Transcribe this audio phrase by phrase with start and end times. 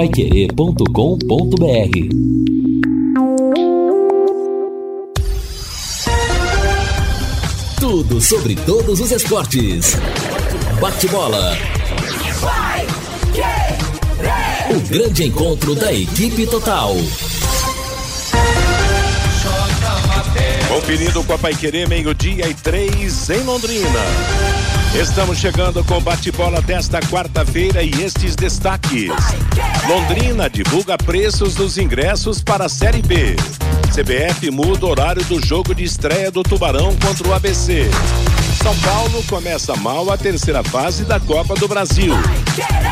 [0.00, 0.86] paiquerê.com.br
[7.78, 9.98] Tudo sobre todos os esportes.
[10.80, 11.54] Bate-bola.
[14.70, 16.96] O grande encontro da equipe total.
[20.68, 24.69] Conferindo com a Paiquerê, meio-dia e três em Londrina.
[24.94, 29.12] Estamos chegando com bate-bola desta quarta-feira e estes destaques.
[29.88, 33.36] Londrina divulga preços dos ingressos para a Série B.
[33.94, 37.88] CBF muda o horário do jogo de estreia do Tubarão contra o ABC.
[38.60, 42.12] São Paulo começa mal a terceira fase da Copa do Brasil.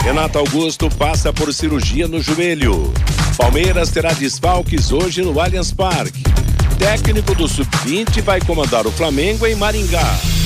[0.03, 2.93] Renato Augusto passa por cirurgia no joelho.
[3.37, 6.23] Palmeiras terá desfalques hoje no Allianz Parque.
[6.79, 10.38] Técnico do Sub-20 vai comandar o Flamengo em Maringá.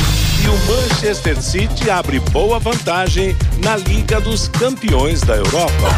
[0.42, 5.88] E o Manchester City abre boa vantagem na Liga dos Campeões da Europa.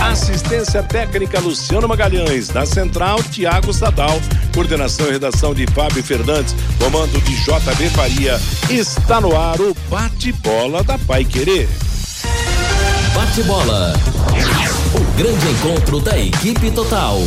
[0.00, 4.18] Assistência técnica Luciano Magalhães, na central Tiago Sadal,
[4.54, 8.40] coordenação e redação de Fábio Fernandes, comando de JB Faria.
[8.70, 11.68] Está no ar o bate-bola da Pai Querer.
[13.14, 13.92] Bate-bola.
[14.94, 17.18] O grande encontro da equipe total.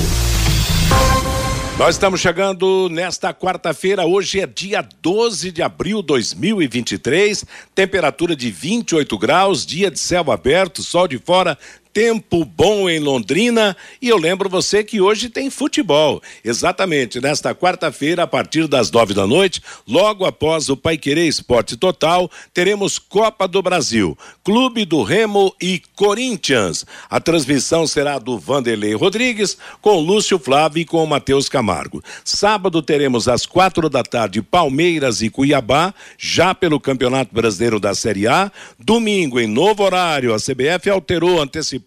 [1.76, 7.44] Nós estamos chegando nesta quarta-feira, hoje é dia 12 de abril de 2023,
[7.74, 11.58] temperatura de 28 graus, dia de céu aberto, sol de fora,
[11.94, 16.22] tempo bom em Londrina e eu lembro você que hoje tem futebol.
[16.44, 21.78] Exatamente, nesta quarta-feira, a partir das nove da noite, logo após o Pai Querer Esporte
[21.78, 26.84] Total, teremos Copa do Brasil, Clube do Remo e Corinthians.
[27.08, 32.04] A transmissão será do Vanderlei Rodrigues, com Lúcio Flávio e com Matheus Camargo.
[32.26, 38.28] Sábado teremos às quatro da tarde Palmeiras e Cuiabá, já pelo Campeonato Brasileiro da Série
[38.28, 38.52] A.
[38.80, 41.83] Domingo, em novo horário, a CBF alterou, antecipou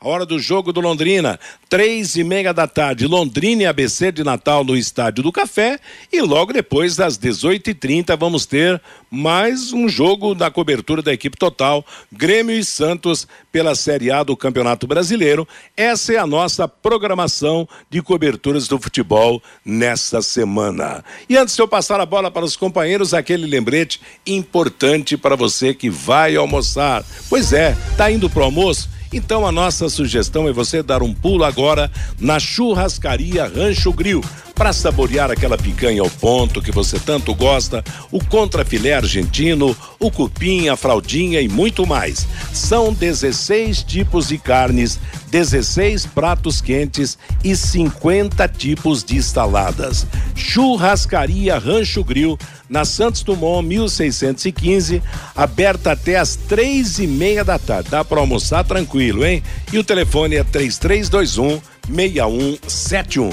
[0.00, 1.38] a hora do jogo do Londrina.
[1.68, 5.78] Três e meia da tarde, Londrina e ABC de Natal no Estádio do Café.
[6.12, 8.80] E logo depois, às 18h30, vamos ter
[9.10, 14.36] mais um jogo da cobertura da equipe total, Grêmio e Santos, pela Série A do
[14.36, 15.46] Campeonato Brasileiro.
[15.76, 21.04] Essa é a nossa programação de coberturas do futebol nesta semana.
[21.28, 25.74] E antes de eu passar a bola para os companheiros, aquele lembrete importante para você
[25.74, 27.04] que vai almoçar.
[27.28, 28.93] Pois é, tá indo pro almoço?
[29.14, 31.88] Então a nossa sugestão é você dar um pulo agora
[32.18, 34.20] na churrascaria Rancho Grill
[34.54, 40.68] para saborear aquela picanha ao ponto que você tanto gosta, o contrafilé argentino, o cupim,
[40.68, 42.26] a fraldinha e muito mais.
[42.52, 44.98] São 16 tipos de carnes,
[45.30, 50.06] 16 pratos quentes e 50 tipos de saladas.
[50.36, 52.38] Churrascaria Rancho Grill,
[52.68, 55.02] na Santos Dumont 1615,
[55.34, 57.90] aberta até às três e meia da tarde.
[57.90, 59.42] Dá para almoçar tranquilo, hein?
[59.72, 63.30] E o telefone é 3321 6171.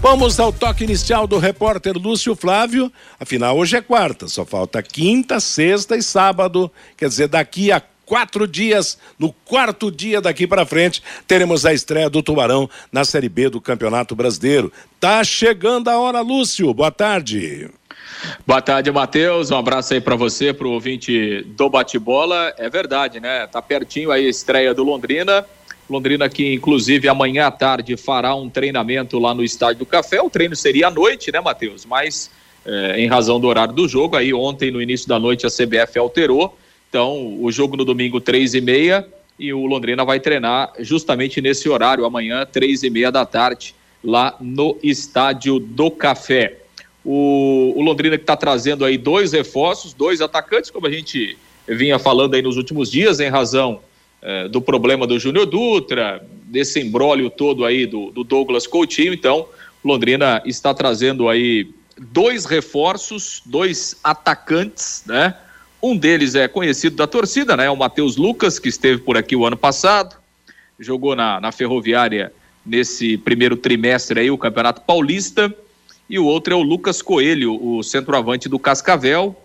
[0.00, 2.92] Vamos ao toque inicial do repórter Lúcio Flávio.
[3.18, 6.70] Afinal, hoje é quarta, só falta quinta, sexta e sábado.
[6.96, 12.10] Quer dizer, daqui a quatro dias, no quarto dia daqui para frente, teremos a estreia
[12.10, 14.70] do Tubarão na Série B do Campeonato Brasileiro.
[15.00, 16.72] Tá chegando a hora, Lúcio.
[16.74, 17.70] Boa tarde.
[18.46, 19.50] Boa tarde, Matheus.
[19.50, 22.52] Um abraço aí para você, para o ouvinte do bate-bola.
[22.58, 23.46] É verdade, né?
[23.46, 25.44] Tá pertinho aí a estreia do Londrina.
[25.88, 30.20] Londrina que inclusive amanhã à tarde fará um treinamento lá no Estádio do Café.
[30.22, 31.84] O treino seria à noite, né, Matheus?
[31.84, 32.30] Mas
[32.64, 35.98] é, em razão do horário do jogo, aí ontem no início da noite a CBF
[35.98, 36.56] alterou.
[36.88, 39.06] Então o jogo no domingo três e meia
[39.38, 44.36] e o Londrina vai treinar justamente nesse horário amanhã três e meia da tarde lá
[44.40, 46.63] no Estádio do Café.
[47.04, 51.36] O, o Londrina que está trazendo aí dois reforços, dois atacantes, como a gente
[51.68, 53.80] vinha falando aí nos últimos dias, em razão
[54.22, 59.12] é, do problema do Júnior Dutra, desse embrólio todo aí do, do Douglas Coutinho.
[59.12, 59.46] Então,
[59.84, 65.36] Londrina está trazendo aí dois reforços, dois atacantes, né?
[65.82, 67.68] Um deles é conhecido da torcida, né?
[67.68, 70.16] O Matheus Lucas, que esteve por aqui o ano passado,
[70.80, 72.32] jogou na, na Ferroviária
[72.64, 75.54] nesse primeiro trimestre aí, o Campeonato Paulista.
[76.08, 79.36] E o outro é o Lucas Coelho, o centroavante do Cascavel,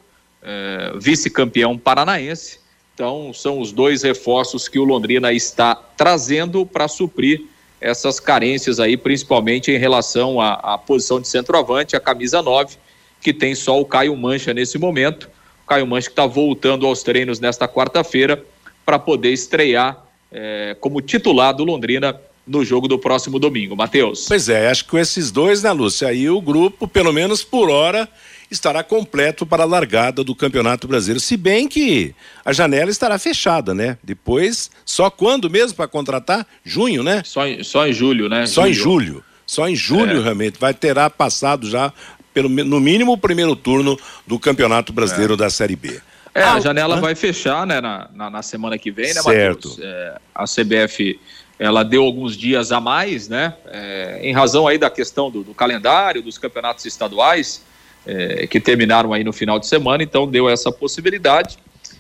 [0.42, 2.60] é, vice-campeão paranaense
[3.00, 7.46] então, são os dois reforços que o Londrina está trazendo para suprir
[7.80, 12.76] essas carências aí, principalmente em relação à, à, posição de centroavante, a camisa 9,
[13.22, 15.30] que tem só o Caio Mancha nesse momento.
[15.64, 18.44] O Caio Mancha que está voltando aos treinos nesta quarta-feira
[18.86, 22.20] para poder estrear é, como titular do Londrina
[22.50, 23.76] no jogo do próximo domingo.
[23.76, 24.26] Matheus.
[24.28, 26.08] Pois é, acho que com esses dois, né, Lúcia?
[26.08, 28.10] Aí o grupo, pelo menos por hora,
[28.50, 31.20] estará completo para a largada do Campeonato Brasileiro.
[31.20, 33.98] Se bem que a janela estará fechada, né?
[34.04, 36.46] Depois, só quando mesmo para contratar?
[36.66, 37.22] Junho, né?
[37.24, 38.48] Só em, só em julho, né?
[38.48, 38.72] Só julho.
[38.72, 39.24] em julho.
[39.46, 40.24] Só em julho, é.
[40.24, 40.60] realmente.
[40.60, 41.94] Vai terá passado já,
[42.34, 45.38] pelo, no mínimo, o primeiro turno do Campeonato Brasileiro é.
[45.38, 46.02] da Série B.
[46.34, 49.80] É, ah, a janela vai fechar, né, na, na, na, semana que vem, né, Matheus?
[49.82, 51.20] É, a CBF
[51.60, 53.54] ela deu alguns dias a mais, né?
[53.68, 57.62] É, em razão aí da questão do, do calendário dos campeonatos estaduais
[58.08, 61.58] é, que terminaram aí no final de semana, então deu essa possibilidade.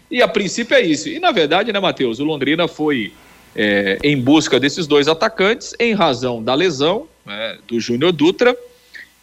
[0.09, 1.09] E a princípio é isso.
[1.09, 3.11] E na verdade, né, Matheus, o Londrina foi
[3.56, 8.55] é, em busca desses dois atacantes em razão da lesão né, do Júnior Dutra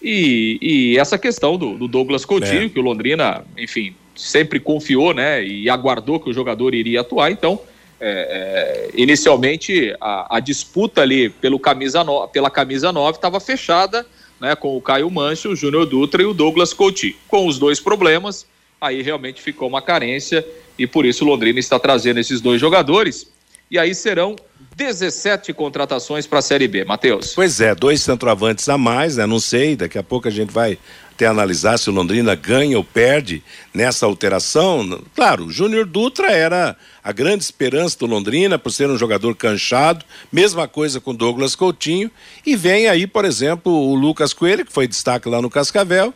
[0.02, 2.68] e, e, essa questão do, do Douglas Coutinho, é.
[2.68, 7.30] que o Londrina, enfim, sempre confiou, né, e aguardou que o jogador iria atuar.
[7.30, 7.58] Então,
[8.00, 14.06] é, é, inicialmente a, a, disputa ali pelo camisa no, pela camisa 9 estava fechada
[14.40, 17.14] né, com o Caio Mancho, o Júnior Dutra e o Douglas Coutinho.
[17.26, 18.46] Com os dois problemas,
[18.81, 20.46] aí realmente ficou uma carência
[20.78, 23.31] e por isso Londrina está trazendo esses dois jogadores.
[23.70, 24.37] E aí serão
[24.76, 27.34] 17 contratações para a Série B, Matheus.
[27.34, 29.26] Pois é, dois centroavantes a mais, né?
[29.26, 30.78] Não sei, daqui a pouco a gente vai
[31.16, 33.42] até analisar se o Londrina ganha ou perde
[33.72, 35.02] nessa alteração.
[35.14, 40.04] Claro, o Júnior Dutra era a grande esperança do Londrina por ser um jogador canchado,
[40.30, 42.10] mesma coisa com Douglas Coutinho,
[42.44, 46.12] e vem aí, por exemplo, o Lucas Coelho, que foi destaque lá no Cascavel,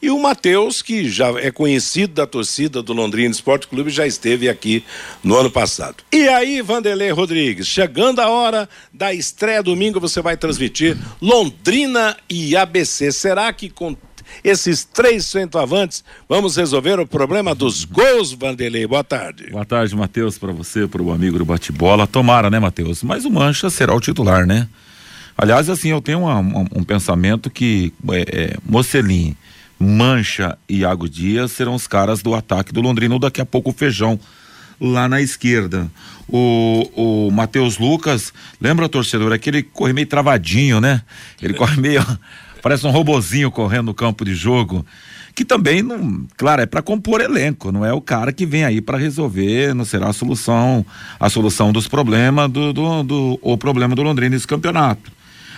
[0.00, 4.48] e o Matheus, que já é conhecido da torcida do Londrina Esporte Clube, já esteve
[4.48, 4.84] aqui
[5.24, 5.96] no ano passado.
[6.12, 12.56] E aí, Vanderlei Rodrigues, chegando a hora da estreia domingo, você vai transmitir Londrina e
[12.56, 13.10] ABC.
[13.10, 13.96] Será que com
[14.42, 18.86] esses três centroavantes, vamos resolver o problema dos gols, Vanderlei.
[18.86, 19.50] Boa tarde.
[19.50, 22.06] Boa tarde, Matheus, para você, para o amigo do bate-bola.
[22.06, 23.02] Tomara, né, Matheus?
[23.02, 24.68] Mas o Mancha será o titular, né?
[25.36, 29.36] Aliás, assim, eu tenho uma, um, um, pensamento que é, é, Mocelin,
[29.78, 33.70] Mancha e Iago Dias serão os caras do ataque do Londrina, ou daqui a pouco
[33.70, 34.18] o Feijão
[34.80, 35.88] lá na esquerda.
[36.28, 41.02] O, o Matheus Lucas, lembra, torcedor, aquele corre meio travadinho, né?
[41.40, 42.04] Ele corre meio
[42.60, 44.84] parece um robozinho correndo no campo de jogo,
[45.34, 48.80] que também não, claro, é para compor elenco, não é o cara que vem aí
[48.80, 50.84] para resolver, não será a solução,
[51.18, 55.12] a solução dos problemas do, do, do o problema do Londrina nesse campeonato.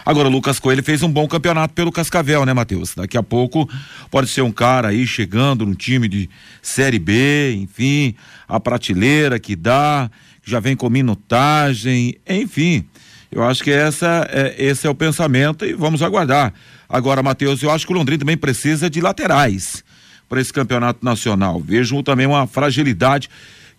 [0.05, 2.95] Agora, o Lucas Coelho fez um bom campeonato pelo Cascavel, né, Matheus?
[2.95, 3.69] Daqui a pouco
[4.11, 6.29] pode ser um cara aí chegando num time de
[6.63, 8.15] Série B, enfim,
[8.49, 10.11] a prateleira que dá,
[10.43, 12.85] já vem com minutagem, enfim.
[13.31, 16.53] Eu acho que essa é, esse é o pensamento e vamos aguardar.
[16.89, 19.85] Agora, Matheus, eu acho que o Londrina também precisa de laterais
[20.29, 21.61] para esse campeonato nacional.
[21.61, 23.29] Vejo também uma fragilidade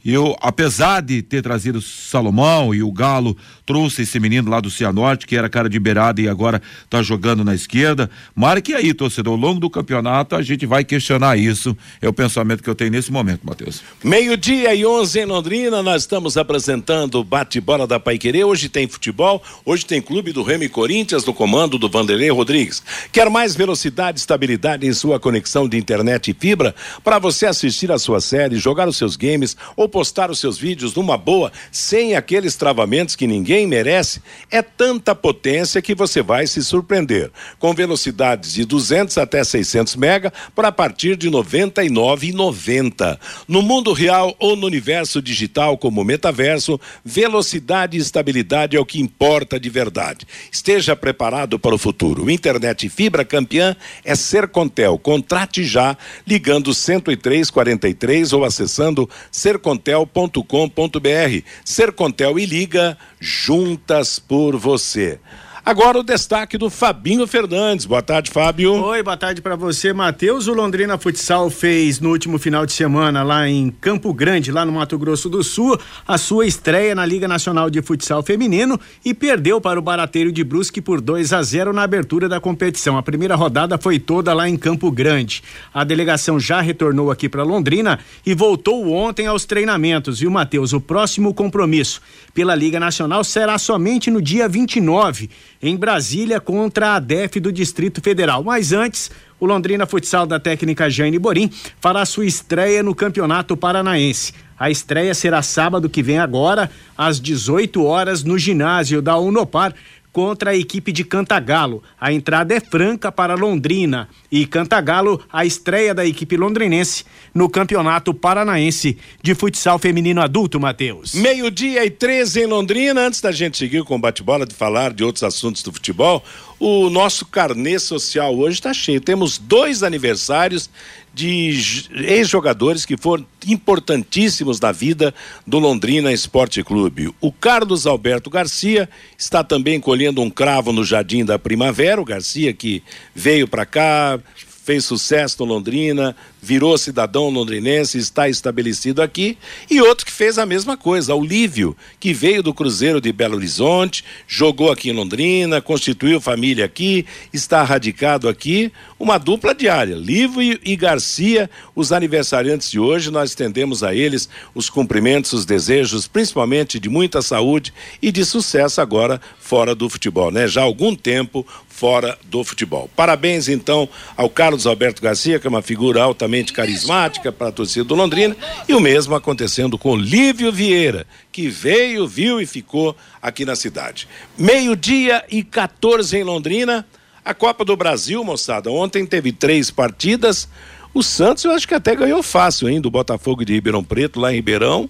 [0.04, 3.38] eu, apesar de ter trazido Salomão e o Galo
[3.72, 7.42] trouxe esse menino lá do Cianorte, que era cara de beirada e agora está jogando
[7.42, 11.76] na esquerda, marque aí, torcedor, ao longo do campeonato a gente vai questionar isso.
[12.02, 13.82] É o pensamento que eu tenho nesse momento, Matheus.
[14.04, 18.44] Meio-dia e 11 em Londrina, nós estamos apresentando o bate-bola da Paiquerê.
[18.44, 22.84] Hoje tem futebol, hoje tem clube do Remy Corinthians no comando do Vanderlei Rodrigues.
[23.10, 26.76] Quer mais velocidade e estabilidade em sua conexão de internet e fibra
[27.06, 30.94] para você assistir a sua série, jogar os seus games ou postar os seus vídeos
[30.94, 36.64] numa boa, sem aqueles travamentos que ninguém merece, é tanta potência que você vai se
[36.64, 37.32] surpreender.
[37.60, 43.20] Com velocidades de 200 até 600 mega para partir de 99,90.
[43.48, 49.00] No mundo real ou no universo digital como metaverso, velocidade e estabilidade é o que
[49.00, 50.28] importa de verdade.
[50.52, 52.30] Esteja preparado para o futuro.
[52.30, 54.98] Internet fibra campeã é Sercontel.
[54.98, 61.46] Contrate já ligando 10343 ou acessando Sercontel sercontel.com.br.
[61.64, 65.20] Sercontel e Liga, juntas por você.
[65.64, 67.86] Agora o destaque do Fabinho Fernandes.
[67.86, 68.74] Boa tarde, Fábio.
[68.84, 70.48] Oi, boa tarde para você, Matheus.
[70.48, 74.72] O Londrina Futsal fez no último final de semana lá em Campo Grande, lá no
[74.72, 79.62] Mato Grosso do Sul, a sua estreia na Liga Nacional de Futsal Feminino e perdeu
[79.62, 82.98] para o Barateiro de Brusque por 2 a 0 na abertura da competição.
[82.98, 85.44] A primeira rodada foi toda lá em Campo Grande.
[85.72, 90.74] A delegação já retornou aqui para Londrina e voltou ontem aos treinamentos, viu, Matheus?
[90.74, 92.02] O próximo compromisso
[92.34, 95.30] pela Liga Nacional será somente no dia 29
[95.62, 98.44] em Brasília contra a DEF do Distrito Federal.
[98.44, 101.50] Mas antes, o Londrina Futsal da técnica Jane Borim
[101.80, 104.34] fará sua estreia no Campeonato Paranaense.
[104.58, 109.74] A estreia será sábado que vem agora, às 18 horas, no ginásio da Unopar,
[110.12, 111.82] contra a equipe de Cantagalo.
[112.00, 118.14] A entrada é franca para Londrina e Cantagalo, a estreia da equipe londrinense no Campeonato
[118.14, 121.14] Paranaense de Futsal Feminino Adulto, Matheus.
[121.14, 123.08] Meio-dia e 13 em Londrina.
[123.08, 126.24] Antes da gente seguir com o bate-bola de falar de outros assuntos do futebol,
[126.60, 129.02] o nosso carnê social hoje está cheio.
[129.02, 130.70] Temos dois aniversários
[131.14, 135.14] de ex-jogadores que foram importantíssimos na vida
[135.46, 137.14] do Londrina Esporte Clube.
[137.20, 142.02] O Carlos Alberto Garcia está também colhendo um cravo no Jardim da Primavera.
[142.02, 142.82] O Garcia que
[143.14, 144.20] veio para cá,
[144.64, 149.38] fez sucesso no Londrina, virou cidadão londrinense, está estabelecido aqui,
[149.70, 153.36] e outro que fez a mesma coisa, o Lívio, que veio do Cruzeiro de Belo
[153.36, 160.60] Horizonte, jogou aqui em Londrina, constituiu família aqui, está radicado aqui, uma dupla diária, Lívio
[160.64, 166.80] e Garcia, os aniversariantes de hoje, nós estendemos a eles os cumprimentos, os desejos, principalmente
[166.80, 170.48] de muita saúde e de sucesso agora fora do futebol, né?
[170.48, 171.46] Já há algum tempo
[171.82, 172.88] fora do futebol.
[172.96, 177.84] Parabéns então ao Carlos Alberto Garcia, que é uma figura altamente carismática para a torcida
[177.84, 178.38] do Londrina,
[178.70, 184.08] e o mesmo acontecendo com Lívio Vieira, que veio, viu e ficou aqui na cidade.
[184.38, 186.86] Meio-dia e 14 em Londrina,
[187.26, 188.70] a Copa do Brasil, moçada.
[188.70, 190.48] Ontem teve três partidas.
[190.94, 194.32] O Santos eu acho que até ganhou fácil, hein, do Botafogo de Ribeirão Preto, lá
[194.32, 194.88] em Ribeirão.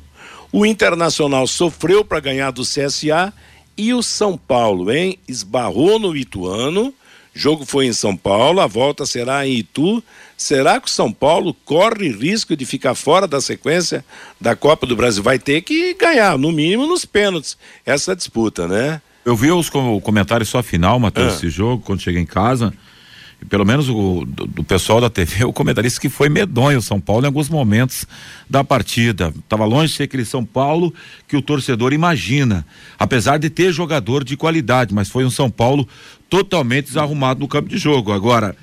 [0.51, 3.31] O Internacional sofreu para ganhar do CSA
[3.87, 6.93] e o São Paulo, hein, esbarrou no Ituano
[7.33, 10.03] Jogo foi em São Paulo, a volta será em Itu.
[10.35, 14.03] Será que o São Paulo corre risco de ficar fora da sequência
[14.39, 15.23] da Copa do Brasil?
[15.23, 19.01] Vai ter que ganhar, no mínimo nos pênaltis, essa disputa, né?
[19.23, 21.35] Eu vi os comentários só final, Matheus, ah.
[21.35, 22.73] esse jogo, quando cheguei em casa
[23.49, 26.99] pelo menos o do, do, pessoal da TV, o comentarista que foi medonho o São
[26.99, 28.05] Paulo em alguns momentos
[28.49, 29.33] da partida.
[29.37, 30.93] Estava longe de ser aquele São Paulo
[31.27, 32.65] que o torcedor imagina,
[32.97, 35.87] apesar de ter jogador de qualidade, mas foi um São Paulo
[36.29, 38.11] totalmente desarrumado no campo de jogo.
[38.11, 38.55] Agora,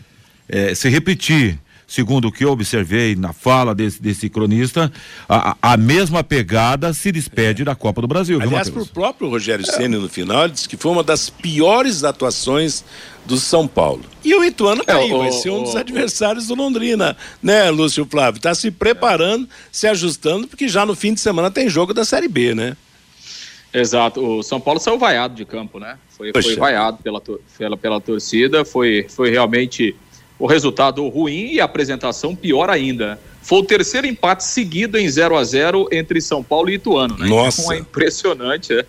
[0.49, 4.93] é, se repetir segundo o que eu observei na fala desse, desse cronista,
[5.27, 7.65] a, a mesma pegada se despede é.
[7.65, 8.39] da Copa do Brasil.
[8.41, 9.73] Aliás, para o próprio Rogério é.
[9.73, 12.85] Ceni no final, ele disse que foi uma das piores atuações
[13.25, 14.03] do São Paulo.
[14.23, 17.17] E o Ituano tá é, aí, o, vai ser um o, dos adversários do Londrina,
[17.43, 18.37] né, Lúcio Flávio?
[18.37, 22.29] Está se preparando, se ajustando, porque já no fim de semana tem jogo da Série
[22.29, 22.77] B, né?
[23.73, 24.25] Exato.
[24.25, 25.99] O São Paulo saiu vaiado de campo, né?
[26.11, 27.21] Foi, foi vaiado pela,
[27.57, 29.95] pela, pela torcida, foi, foi realmente
[30.39, 33.19] o resultado ruim e a apresentação pior ainda.
[33.43, 37.17] Foi o terceiro empate seguido em 0 a 0 entre São Paulo e Ituano.
[37.17, 37.27] Né?
[37.29, 37.63] Nossa.
[37.63, 38.85] Então é impressionante, né?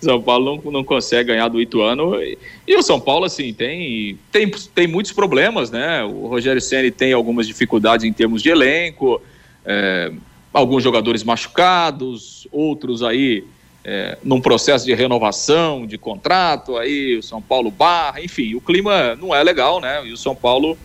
[0.00, 2.20] São Paulo não, não consegue ganhar do Ituano.
[2.20, 6.02] E, e, o São Paulo, assim, tem, tem, tem muitos problemas, né?
[6.02, 9.22] O Rogério Ceni tem algumas dificuldades em termos de elenco,
[9.64, 10.12] é,
[10.52, 13.44] alguns jogadores machucados, outros aí
[13.84, 19.16] é, num processo de renovação de contrato, aí o São Paulo barra, enfim, o clima
[19.16, 20.06] não é legal, né?
[20.06, 20.76] E o São Paulo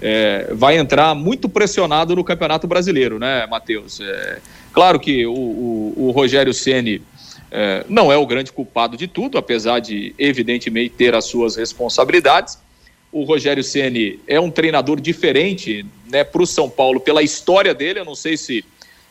[0.00, 4.00] é, vai entrar muito pressionado no Campeonato Brasileiro, né, Matheus?
[4.00, 4.38] É,
[4.72, 7.02] claro que o, o, o Rogério Ceni
[7.50, 12.58] é, não é o grande culpado de tudo, apesar de evidentemente ter as suas responsabilidades.
[13.10, 18.00] O Rogério Ceni é um treinador diferente, né, para o São Paulo pela história dele.
[18.00, 18.64] Eu não sei se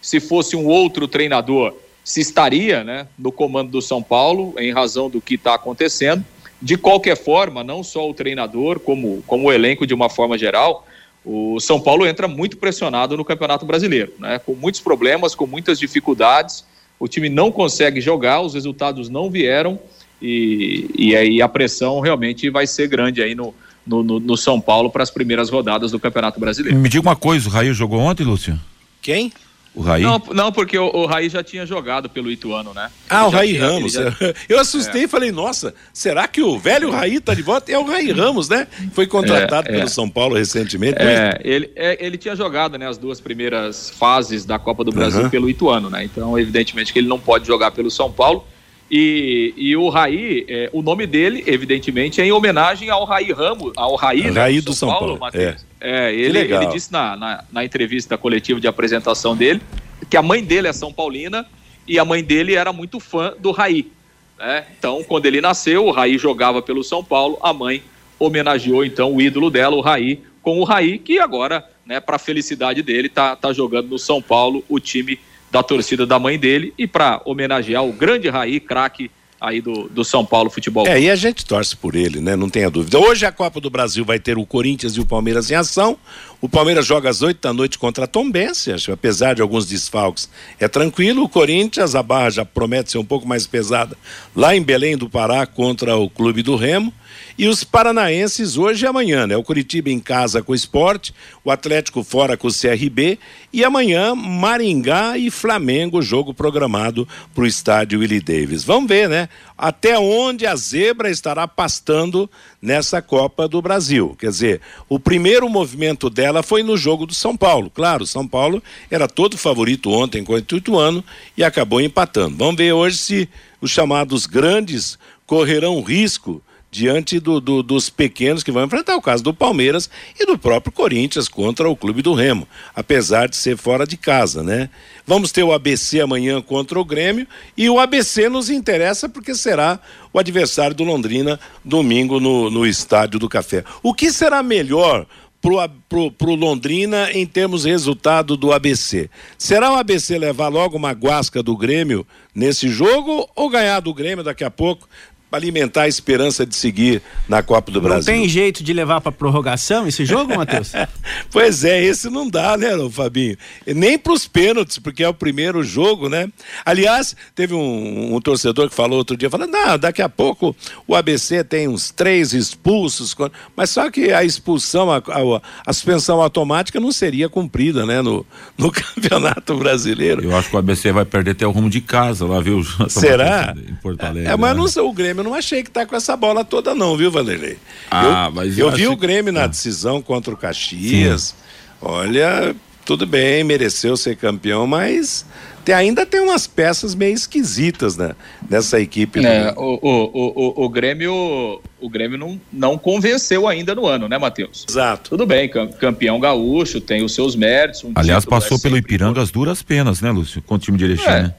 [0.06, 1.74] se fosse um outro treinador
[2.04, 6.24] se estaria, né, no comando do São Paulo em razão do que está acontecendo.
[6.62, 10.86] De qualquer forma, não só o treinador, como, como o elenco de uma forma geral,
[11.26, 14.40] o São Paulo entra muito pressionado no Campeonato Brasileiro, né?
[14.40, 16.64] com muitos problemas, com muitas dificuldades.
[17.00, 19.80] O time não consegue jogar, os resultados não vieram
[20.22, 23.54] e, e aí a pressão realmente vai ser grande aí no,
[23.86, 26.78] no, no, no São Paulo para as primeiras rodadas do Campeonato Brasileiro.
[26.78, 28.60] Me diga uma coisa, o Raio jogou ontem, Lúcio?
[29.02, 29.32] Quem?
[29.76, 30.04] O Raí?
[30.04, 32.90] Não, não porque o, o Raí já tinha jogado pelo Ituano, né?
[33.10, 33.94] Ah, ele o Raí tinha, Ramos.
[33.94, 34.16] Já...
[34.48, 37.72] Eu assustei e falei, nossa, será que o velho Raí tá de volta?
[37.72, 38.68] É o Raí Ramos, né?
[38.94, 39.88] Foi contratado é, pelo é.
[39.88, 40.98] São Paulo recentemente.
[41.00, 45.24] É, ele, é, ele tinha jogado né, as duas primeiras fases da Copa do Brasil
[45.24, 45.30] uhum.
[45.30, 46.06] pelo Ituano, né?
[46.06, 48.46] Então, evidentemente que ele não pode jogar pelo São Paulo.
[48.90, 53.74] E, e o Raí, é, o nome dele, evidentemente, é em homenagem ao Raí Ramos,
[53.76, 55.18] ao Raí, né, Raí do São, São Paulo.
[55.18, 55.56] Paulo é.
[55.86, 56.14] É.
[56.14, 59.62] ele, ele disse na, na, na, entrevista coletiva de apresentação dele
[60.10, 61.46] que a mãe dele é São Paulina
[61.88, 63.92] e a mãe dele era muito fã do Raí.
[64.38, 64.66] Né?
[64.78, 67.84] Então, quando ele nasceu, o Raí jogava pelo São Paulo, a mãe
[68.18, 72.82] homenageou então o ídolo dela, o Raí, com o Raí, que agora, né, para felicidade
[72.82, 75.20] dele, tá, tá jogando no São Paulo, o time
[75.52, 80.04] da torcida da mãe dele e para homenagear o grande Raí, craque aí do, do
[80.04, 80.88] São Paulo Futebol.
[80.88, 82.36] É, e a gente torce por ele, né?
[82.36, 82.98] Não tenha dúvida.
[83.00, 85.98] Hoje a Copa do Brasil vai ter o Corinthians e o Palmeiras em ação.
[86.42, 90.30] O Palmeiras joga às 8 da noite contra a Tombense, apesar de alguns desfalques.
[90.60, 93.98] É tranquilo, o Corinthians, a barra já promete ser um pouco mais pesada
[94.36, 96.94] lá em Belém do Pará contra o Clube do Remo.
[97.38, 99.36] E os paranaenses hoje e amanhã, né?
[99.36, 103.18] O Curitiba em casa com o esporte, o Atlético fora com o CRB
[103.52, 108.64] e amanhã Maringá e Flamengo, jogo programado para o estádio Willie Davis.
[108.64, 109.30] Vamos ver, né?
[109.58, 112.30] Até onde a zebra estará pastando
[112.62, 114.16] nessa Copa do Brasil.
[114.20, 117.70] Quer dizer, o primeiro movimento dela ela foi no jogo do São Paulo.
[117.70, 121.04] Claro, São Paulo era todo favorito ontem com o Ituano
[121.38, 122.36] e acabou empatando.
[122.36, 123.30] Vamos ver hoje se
[123.62, 126.42] os chamados grandes correrão risco
[126.76, 129.90] diante do, do, dos pequenos que vão enfrentar o caso do Palmeiras
[130.20, 134.44] e do próprio Corinthians contra o Clube do Remo, apesar de ser fora de casa,
[134.44, 134.70] né?
[135.08, 139.80] Vamos ter o ABC amanhã contra o Grêmio e o ABC nos interessa porque será
[140.12, 143.64] o adversário do Londrina domingo no, no Estádio do Café.
[143.82, 145.06] O que será melhor
[145.42, 149.10] pro, pro, pro Londrina em termos de resultado do ABC?
[149.38, 154.26] Será o ABC levar logo uma guasca do Grêmio nesse jogo ou ganhar do Grêmio
[154.26, 154.90] daqui a pouco
[155.32, 158.14] alimentar a esperança de seguir na Copa do Brasil.
[158.14, 160.72] Não tem jeito de levar para prorrogação esse jogo, Matheus?
[161.32, 163.38] pois é, esse não dá, né, Fabinho?
[163.68, 166.30] Nem para os pênaltis, porque é o primeiro jogo, né?
[166.66, 170.56] Aliás, teve um, um, torcedor que falou outro dia, falando, não, daqui a pouco
[170.88, 173.16] o ABC tem uns três expulsos,
[173.56, 178.26] mas só que a expulsão, a, a, a suspensão automática não seria cumprida, né, no,
[178.58, 180.24] no Campeonato Brasileiro.
[180.24, 182.64] Eu acho que o ABC vai perder até o rumo de casa lá, viu?
[182.88, 183.54] Será?
[183.58, 184.32] Em Porto Alegre.
[184.32, 184.62] É, mas né?
[184.62, 187.58] não sei, o Grêmio não achei que tá com essa bola toda, não, viu, Vanderlei?
[187.90, 189.48] Ah, eu, mas eu, eu vi o Grêmio na ah.
[189.48, 191.22] decisão contra o Caxias.
[191.22, 191.36] Sim.
[191.82, 192.56] Olha,
[192.86, 195.26] tudo bem, mereceu ser campeão, mas
[195.66, 198.16] tem, ainda tem umas peças meio esquisitas né,
[198.48, 199.26] nessa equipe.
[199.26, 204.20] É, o, o, o, o, Grêmio, o Grêmio não, não convenceu ainda no ano, né,
[204.20, 204.64] Matheus?
[204.70, 205.10] Exato.
[205.10, 207.84] Tudo bem, campeão gaúcho, tem os seus méritos.
[207.84, 210.40] Um Aliás, passou é pelo Ipiranga as duras penas, né, Lúcio?
[210.44, 211.34] Com o time de Erechim, é, né?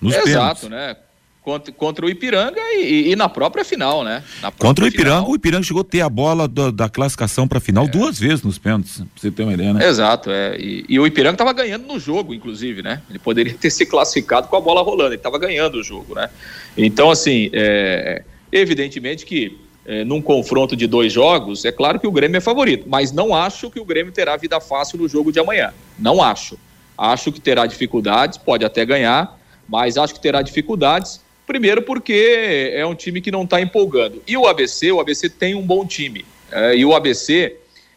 [0.00, 0.68] Nos Exato, pênaltis.
[0.68, 0.96] né?
[1.42, 4.22] Contra, contra o Ipiranga e, e, na própria final, né?
[4.40, 5.30] Própria contra o Ipiranga, final.
[5.30, 7.88] o Ipiranga chegou a ter a bola do, da classificação para a final é.
[7.88, 9.86] duas vezes nos pênaltis, pra você ter uma ideia, né?
[9.86, 10.56] Exato, é.
[10.56, 13.02] E, e o Ipiranga estava ganhando no jogo, inclusive, né?
[13.10, 16.30] Ele poderia ter se classificado com a bola rolando, ele estava ganhando o jogo, né?
[16.76, 18.22] Então, assim, é,
[18.52, 22.84] evidentemente que é, num confronto de dois jogos, é claro que o Grêmio é favorito,
[22.88, 25.74] mas não acho que o Grêmio terá vida fácil no jogo de amanhã.
[25.98, 26.56] Não acho.
[26.96, 29.36] Acho que terá dificuldades, pode até ganhar,
[29.68, 34.22] mas acho que terá dificuldades Primeiro porque é um time que não está empolgando.
[34.26, 36.24] E o ABC, o ABC tem um bom time.
[36.50, 37.56] É, e o ABC,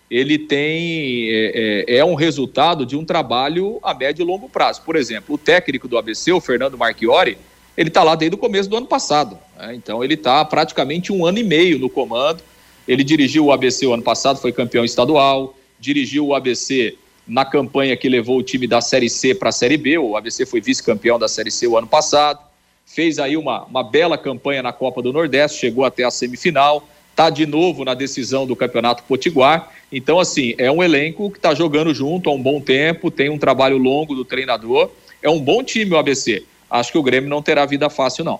[0.09, 4.81] ele tem é, é, é, um resultado de um trabalho a médio e longo prazo.
[4.81, 7.37] Por exemplo, o técnico do ABC, o Fernando Marchiori,
[7.77, 9.37] ele está lá desde o começo do ano passado.
[9.57, 9.75] Né?
[9.75, 12.41] Então ele está praticamente um ano e meio no comando.
[12.87, 16.95] Ele dirigiu o ABC o ano passado, foi campeão estadual, dirigiu o ABC
[17.27, 19.97] na campanha que levou o time da Série C para a Série B.
[19.97, 22.39] O ABC foi vice-campeão da Série C o ano passado
[22.85, 27.29] fez aí uma, uma bela campanha na Copa do Nordeste, chegou até a semifinal, está
[27.29, 29.71] de novo na decisão do Campeonato Potiguar.
[29.91, 33.37] Então, assim, é um elenco que está jogando junto há um bom tempo, tem um
[33.37, 34.91] trabalho longo do treinador.
[35.23, 36.43] É um bom time o ABC.
[36.69, 38.39] Acho que o Grêmio não terá vida fácil, não.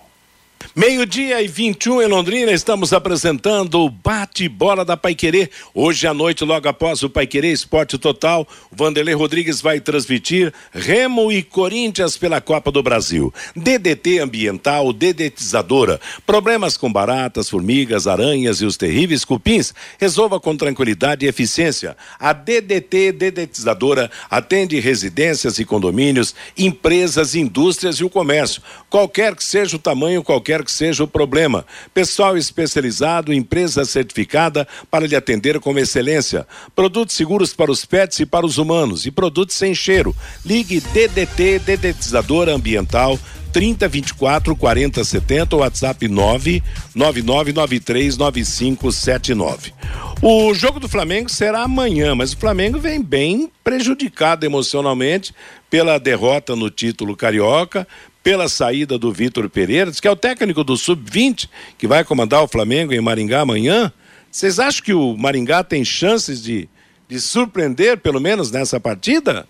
[0.78, 5.48] Meio-dia e 21 em Londrina, estamos apresentando o bate-bola da Paiquerê.
[5.74, 11.42] Hoje à noite, logo após o Paiquerê Esporte Total, Vanderlei Rodrigues vai transmitir Remo e
[11.42, 13.32] Corinthians pela Copa do Brasil.
[13.54, 15.98] DDT ambiental, dedetizadora.
[16.26, 19.72] Problemas com baratas, formigas, aranhas e os terríveis cupins?
[19.98, 21.96] Resolva com tranquilidade e eficiência.
[22.18, 28.60] A DDT dedetizadora atende residências e condomínios, empresas, indústrias e o comércio.
[28.90, 31.66] Qualquer que seja o tamanho, qualquer qualquer que seja o problema.
[31.92, 36.46] Pessoal especializado, empresa certificada para lhe atender com excelência.
[36.74, 39.06] Produtos seguros para os pets e para os humanos.
[39.06, 40.14] E produtos sem cheiro.
[40.44, 43.18] Ligue DDT, Dedetizadora Ambiental.
[43.52, 46.62] 30 24 40 70, WhatsApp 9
[46.94, 49.72] 9993 9579.
[50.20, 55.34] O jogo do Flamengo será amanhã, mas o Flamengo vem bem prejudicado emocionalmente
[55.70, 57.88] pela derrota no título carioca,
[58.26, 62.48] pela saída do Vitor Pereira, que é o técnico do Sub-20, que vai comandar o
[62.48, 63.92] Flamengo em Maringá amanhã.
[64.28, 66.68] Vocês acham que o Maringá tem chances de,
[67.08, 69.46] de surpreender, pelo menos nessa partida?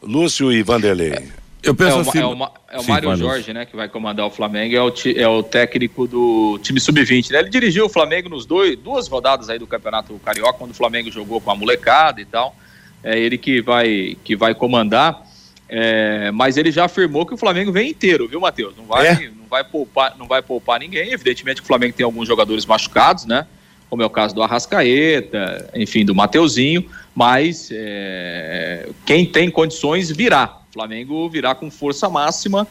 [0.00, 1.10] Lúcio e Vanderlei.
[1.10, 1.24] É,
[1.60, 2.18] eu penso é o, assim.
[2.20, 4.94] É o, é o Sim, Mário Jorge, né, que vai comandar o Flamengo, é o,
[5.16, 7.40] é o técnico do time sub-20, né?
[7.40, 11.10] Ele dirigiu o Flamengo nos dois, duas rodadas aí do Campeonato Carioca, quando o Flamengo
[11.10, 12.54] jogou com a molecada e tal.
[13.02, 15.20] É ele que vai, que vai comandar.
[15.72, 18.74] É, mas ele já afirmou que o Flamengo vem inteiro, viu, Matheus?
[18.76, 19.30] Não vai, é.
[19.30, 21.12] não vai poupar, não vai poupar ninguém.
[21.12, 23.46] Evidentemente que o Flamengo tem alguns jogadores machucados, né?
[23.88, 30.58] Como é o caso do Arrascaeta, enfim, do Mateuzinho, mas é, quem tem condições virá.
[30.70, 32.66] O Flamengo virá com força máxima.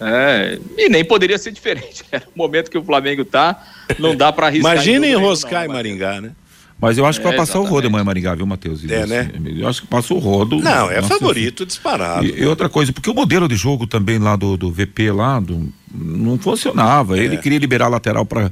[0.00, 2.02] É, e nem poderia ser diferente.
[2.10, 3.64] Era o momento que o Flamengo tá,
[3.96, 4.72] não dá para arriscar.
[4.72, 6.32] Imagina enroscar em Maringá, né?
[6.80, 7.70] Mas eu acho que é, vai passar exatamente.
[7.70, 8.82] o rodo amanhã Maringá, viu, Matheus?
[8.88, 9.30] É, né?
[9.56, 10.56] Eu acho que passa o rodo.
[10.60, 12.26] Não, é favorito, disparado.
[12.26, 15.38] E, e, outra coisa, porque o modelo de jogo também lá do, do VP lá
[15.40, 17.18] do, não funcionava.
[17.18, 17.24] É.
[17.24, 18.50] Ele queria liberar a lateral para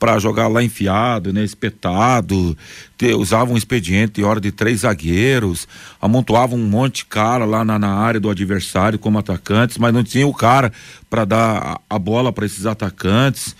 [0.00, 2.56] para jogar lá enfiado, né, espetado,
[2.96, 5.68] ter, usava um expediente em hora de três zagueiros,
[6.00, 10.02] amontoava um monte de cara lá na, na área do adversário como atacantes, mas não
[10.02, 10.72] tinha o cara
[11.10, 13.54] para dar a, a bola para esses atacantes.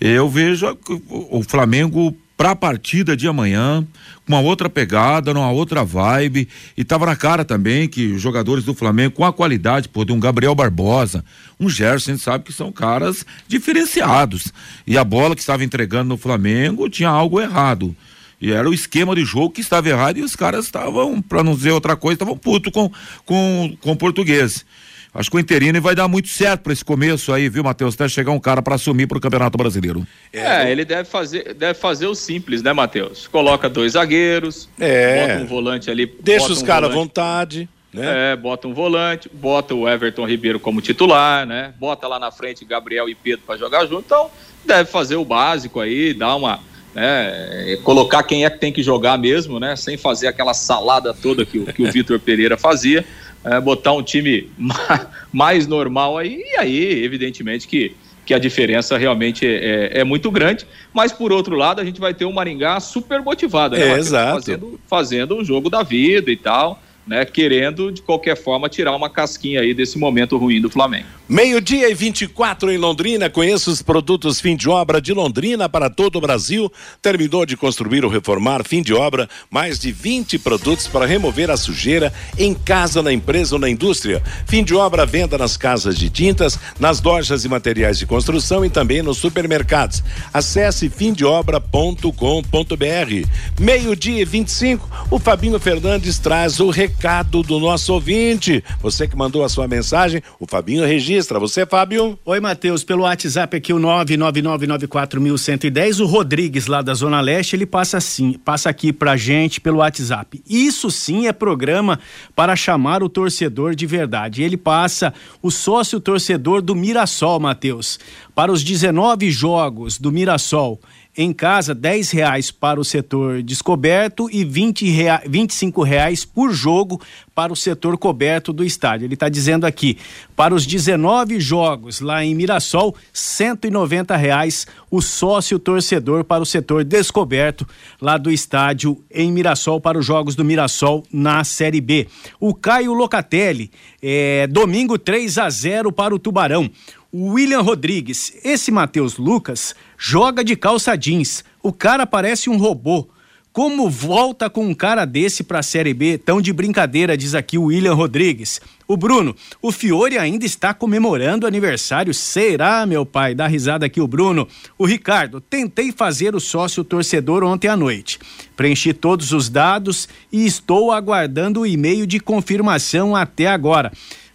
[0.00, 0.74] Eu vejo
[1.08, 3.86] o Flamengo para a partida de amanhã,
[4.26, 8.64] com uma outra pegada, numa outra vibe, e tava na cara também que os jogadores
[8.64, 11.24] do Flamengo, com a qualidade, pô, de um Gabriel Barbosa,
[11.58, 14.52] um Gerson, a gente sabe que são caras diferenciados.
[14.86, 17.96] E a bola que estava entregando no Flamengo tinha algo errado.
[18.38, 21.54] E era o esquema de jogo que estava errado e os caras estavam, para não
[21.54, 22.92] dizer outra coisa, estavam puto com,
[23.24, 24.66] com, com o português.
[25.14, 27.94] Acho que o Interino vai dar muito certo para esse começo aí, viu, Matheus?
[27.94, 30.04] Até chegar um cara para assumir para o Campeonato Brasileiro.
[30.32, 33.28] É, ele deve fazer, deve fazer o simples, né, Matheus?
[33.28, 35.28] Coloca dois zagueiros, é.
[35.28, 36.12] bota um volante ali.
[36.20, 37.68] Deixa os um caras à vontade.
[37.92, 38.32] Né?
[38.32, 41.72] É, bota um volante, bota o Everton Ribeiro como titular, né?
[41.78, 44.02] Bota lá na frente Gabriel e Pedro para jogar junto.
[44.04, 44.28] Então,
[44.66, 46.58] deve fazer o básico aí, dar uma.
[46.92, 49.76] Né, colocar quem é que tem que jogar mesmo, né?
[49.76, 53.04] Sem fazer aquela salada toda que, que o Vitor Pereira fazia
[53.44, 54.50] é, botar um time
[55.32, 60.30] mais normal aí, e aí, evidentemente, que, que a diferença realmente é, é, é, muito
[60.30, 60.66] grande.
[60.92, 63.92] Mas, por outro lado, a gente vai ter um Maringá super motivado, né?
[63.92, 64.34] É, exato.
[64.34, 69.10] Fazendo, fazendo o jogo da vida e tal né, querendo de qualquer forma tirar uma
[69.10, 71.06] casquinha aí desse momento ruim do Flamengo.
[71.28, 73.30] Meio-dia e 24 em Londrina.
[73.30, 76.70] Conheça os produtos fim de obra de Londrina para todo o Brasil.
[77.00, 81.56] Terminou de construir ou reformar, fim de obra, mais de 20 produtos para remover a
[81.56, 84.22] sujeira em casa, na empresa ou na indústria.
[84.46, 88.70] Fim de obra, venda nas casas de tintas, nas lojas e materiais de construção e
[88.70, 90.02] também nos supermercados.
[90.32, 93.28] Acesse fimdeobra.com.br.
[93.58, 98.62] Meio-dia e 25, o Fabinho Fernandes traz o recado recado do nosso ouvinte.
[98.80, 101.40] Você que mandou a sua mensagem, o Fabinho registra.
[101.40, 102.18] Você, Fábio?
[102.24, 102.84] Oi, Matheus.
[102.84, 108.70] Pelo WhatsApp aqui, o 99994110, o Rodrigues, lá da Zona Leste, ele passa assim, passa
[108.70, 110.40] aqui pra gente pelo WhatsApp.
[110.48, 111.98] Isso sim é programa
[112.34, 114.42] para chamar o torcedor de verdade.
[114.42, 117.98] Ele passa o sócio torcedor do Mirassol, Matheus,
[118.34, 120.78] para os 19 jogos do Mirassol
[121.16, 127.00] em casa, dez reais para o setor descoberto e vinte rea, 25 reais por jogo
[127.34, 129.06] para o setor coberto do estádio.
[129.06, 129.98] Ele está dizendo aqui,
[130.36, 136.84] para os 19 jogos lá em Mirassol, 190 reais o sócio torcedor para o setor
[136.84, 137.66] descoberto
[138.00, 142.06] lá do estádio em Mirassol para os jogos do Mirassol na Série B.
[142.38, 143.70] O Caio Locatelli,
[144.02, 146.70] é, domingo 3 a 0 para o Tubarão.
[147.16, 151.44] William Rodrigues, esse Matheus Lucas joga de calça jeans.
[151.62, 153.08] O cara parece um robô.
[153.52, 156.18] Como volta com um cara desse pra Série B?
[156.18, 158.60] Tão de brincadeira, diz aqui o William Rodrigues.
[158.88, 162.12] O Bruno, o Fiore ainda está comemorando aniversário.
[162.12, 163.32] Será, meu pai?
[163.32, 164.48] Dá risada aqui o Bruno.
[164.76, 168.18] O Ricardo, tentei fazer o sócio torcedor ontem à noite.
[168.56, 173.92] Preenchi todos os dados e estou aguardando o e-mail de confirmação até agora.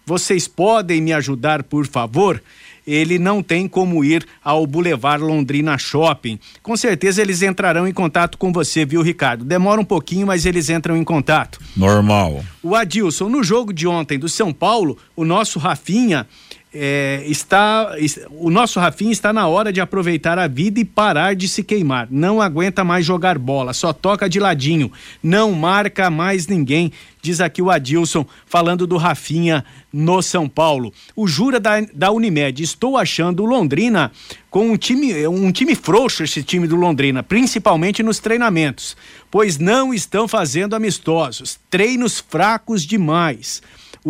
[0.09, 2.41] Vocês podem me ajudar, por favor?
[2.87, 6.39] ele não tem como ir ao Boulevard Londrina Shopping.
[6.63, 9.45] Com certeza eles entrarão em contato com você, viu, Ricardo?
[9.45, 11.59] Demora um pouquinho, mas eles entram em contato.
[11.77, 12.43] Normal.
[12.63, 16.25] O Adilson, no jogo de ontem do São Paulo, o nosso Rafinha
[16.71, 17.95] é, está
[18.29, 22.07] o nosso Rafinha está na hora de aproveitar a vida e parar de se queimar.
[22.11, 26.91] Não aguenta mais jogar bola, só toca de ladinho, não marca mais ninguém.
[27.21, 30.93] Diz aqui o Adilson falando do Rafinha no São Paulo.
[31.15, 34.11] O Jura da, da Unimed, estou achando o Londrina
[34.49, 38.95] com um time, um time frouxo esse time do Londrina, principalmente nos treinamentos,
[39.29, 43.61] pois não estão fazendo amistosos, treinos fracos demais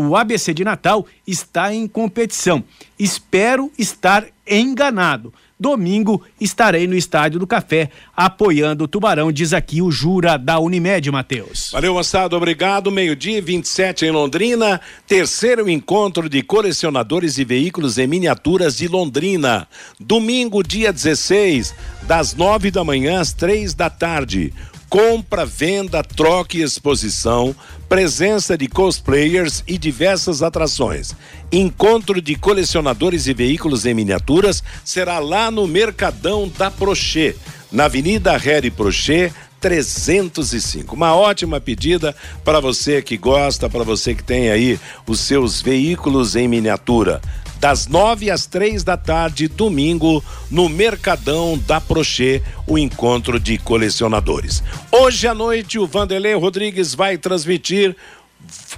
[0.07, 2.63] o ABC de Natal está em competição.
[2.97, 5.33] Espero estar enganado.
[5.59, 11.11] Domingo estarei no Estádio do Café apoiando o Tubarão, diz aqui o Jura da Unimed,
[11.11, 11.71] Matheus.
[11.73, 12.89] Valeu, moçada, obrigado.
[12.89, 19.67] Meio-dia 27 em Londrina, terceiro encontro de colecionadores e veículos em miniaturas de Londrina.
[19.99, 24.53] Domingo, dia 16, das nove da manhã às três da tarde
[24.89, 27.55] compra, venda, troca e exposição,
[27.87, 31.15] presença de cosplayers e diversas atrações.
[31.51, 37.35] Encontro de colecionadores e veículos em miniaturas será lá no Mercadão da Prochê,
[37.71, 40.95] na Avenida Harry Prochê, 305.
[40.95, 46.35] Uma ótima pedida para você que gosta, para você que tem aí os seus veículos
[46.35, 47.21] em miniatura.
[47.59, 54.63] Das nove às três da tarde, domingo, no Mercadão da Prochê, o encontro de colecionadores.
[54.91, 57.95] Hoje à noite, o Vanderlei Rodrigues vai transmitir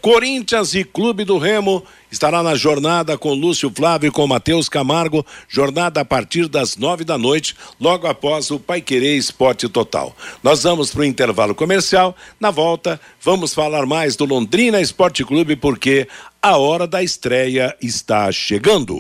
[0.02, 5.26] Corinthians e Clube do Remo estará na jornada com Lúcio Flávio e com Matheus Camargo,
[5.48, 10.16] jornada a partir das nove da noite, logo após o Pai Querer Esporte Total.
[10.44, 12.16] Nós vamos para o intervalo comercial.
[12.40, 16.08] Na volta, vamos falar mais do Londrina Esporte Clube, porque
[16.42, 19.00] a hora da estreia está chegando.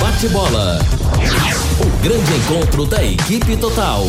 [0.00, 0.78] Bate bola.
[1.80, 4.04] O grande encontro da equipe total.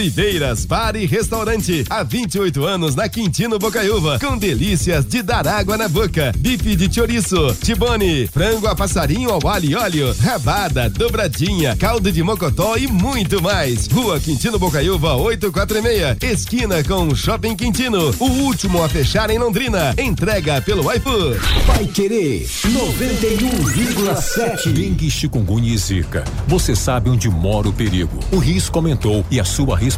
[0.00, 1.84] Oliveiras Bar e Restaurante.
[1.90, 4.18] Há 28 anos na Quintino Bocaiúva.
[4.18, 6.32] Com delícias de dar água na boca.
[6.38, 12.22] Bife de chouriço, tibone, frango a passarinho ao alho e óleo, rabada, dobradinha, caldo de
[12.22, 13.86] mocotó e muito mais.
[13.88, 16.16] Rua Quintino Bocaiúva 846.
[16.22, 18.14] Esquina com Shopping Quintino.
[18.18, 19.94] O último a fechar em Londrina.
[19.98, 21.38] Entrega pelo iFood.
[21.66, 24.72] Vai querer 91,7.
[24.72, 26.24] Dengue, chikungunya e zika.
[26.48, 28.18] Você sabe onde mora o perigo.
[28.32, 29.89] O risco aumentou e a sua responsabilidade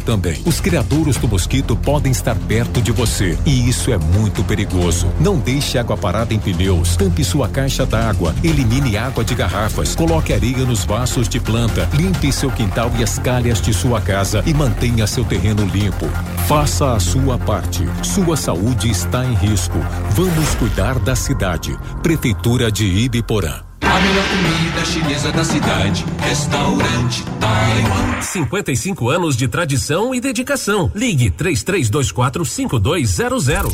[0.00, 0.40] também.
[0.44, 5.06] Os criadouros do mosquito podem estar perto de você e isso é muito perigoso.
[5.20, 10.32] Não deixe água parada em pneus, tampe sua caixa d'água, elimine água de garrafas, coloque
[10.32, 14.54] areia nos vasos de planta, limpe seu quintal e as calhas de sua casa e
[14.54, 16.06] mantenha seu terreno limpo.
[16.46, 17.84] Faça a sua parte.
[18.02, 19.78] Sua saúde está em risco.
[20.10, 21.76] Vamos cuidar da cidade.
[22.02, 23.66] Prefeitura de Ibiporã.
[23.96, 26.04] A melhor comida chinesa da cidade.
[26.18, 28.20] Restaurante Taiwan.
[28.20, 30.92] 55 anos de tradição e dedicação.
[30.94, 33.72] Ligue 33245200.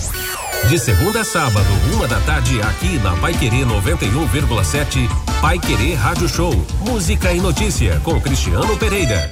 [0.68, 5.08] De segunda a sábado, uma da tarde, aqui na Pai Querer 91,7.
[5.40, 6.54] Pai Querer Rádio Show.
[6.86, 9.28] Música e notícia com Cristiano Pereira.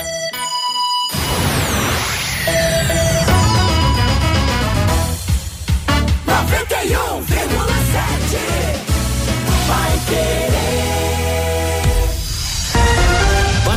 [9.68, 10.59] Bate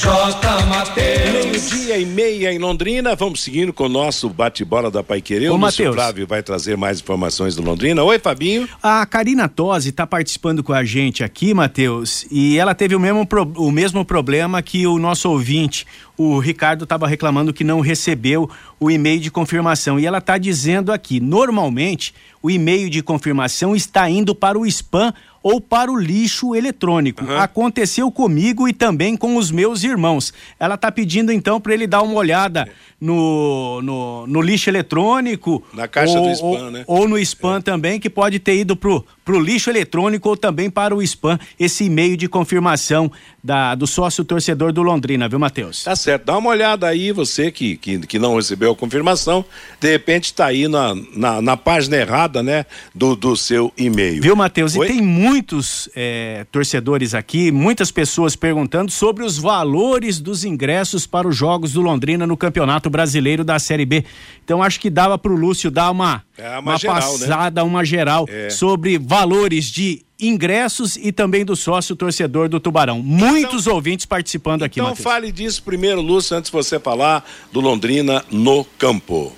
[0.00, 0.64] J.
[0.66, 1.72] Mateus.
[1.72, 3.16] Meio-dia e meia em Londrina.
[3.16, 5.48] Vamos seguindo com o nosso bate-bola da Paiquerê.
[5.48, 8.04] O Lúcio Flávio vai trazer mais informações do Londrina.
[8.04, 8.68] Oi, Fabinho.
[8.80, 13.26] A Karina Tosi está participando com a gente aqui, Matheus, e ela teve o mesmo,
[13.56, 15.84] o mesmo problema que o nosso ouvinte.
[16.16, 19.98] O Ricardo estava reclamando que não recebeu o e-mail de confirmação.
[19.98, 25.12] E ela está dizendo aqui: normalmente o e-mail de confirmação está indo para o spam
[25.50, 27.24] ou para o lixo eletrônico.
[27.24, 27.38] Uhum.
[27.38, 30.30] Aconteceu comigo e também com os meus irmãos.
[30.60, 32.68] Ela está pedindo então para ele dar uma olhada
[33.00, 35.64] no, no, no, lixo eletrônico.
[35.72, 36.84] Na caixa ou, do spam, ou, né?
[36.86, 37.60] Ou no spam é.
[37.62, 41.84] também, que pode ter ido pro, pro lixo eletrônico ou também para o spam, esse
[41.84, 43.12] e-mail de confirmação
[43.44, 45.84] da, do sócio torcedor do Londrina, viu, Matheus?
[45.84, 46.24] Tá certo.
[46.24, 49.44] Dá uma olhada aí, você que, que, que não recebeu a confirmação,
[49.78, 52.64] de repente está aí na, na, na, página errada, né,
[52.94, 54.22] do, do seu e-mail.
[54.22, 54.74] Viu, Matheus?
[54.74, 61.28] E tem muitos é, torcedores aqui, muitas pessoas perguntando sobre os valores dos ingressos para
[61.28, 64.04] os jogos do Londrina no Campeonato Brasileiro da Série B.
[64.42, 67.66] Então acho que dava para o Lúcio dar uma, é, uma, uma geral, passada, né?
[67.68, 68.48] uma geral é.
[68.48, 73.02] sobre valores de ingressos e também do sócio torcedor do Tubarão.
[73.02, 77.60] Muitos então, ouvintes participando aqui, Então fale disso primeiro, Lúcio, antes de você falar do
[77.60, 79.32] Londrina no campo.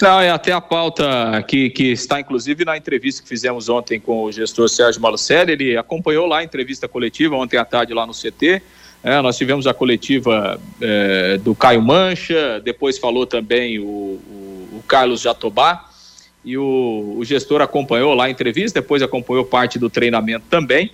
[0.00, 4.24] Não, é até a pauta que, que está, inclusive, na entrevista que fizemos ontem com
[4.24, 5.52] o gestor Sérgio Malucelli.
[5.52, 8.60] Ele acompanhou lá a entrevista coletiva ontem à tarde lá no CT.
[9.02, 14.84] É, nós tivemos a coletiva é, do Caio Mancha, depois falou também o, o, o
[14.86, 15.93] Carlos Jatobá
[16.44, 20.90] e o, o, gestor acompanhou lá a entrevista, depois acompanhou parte do treinamento também.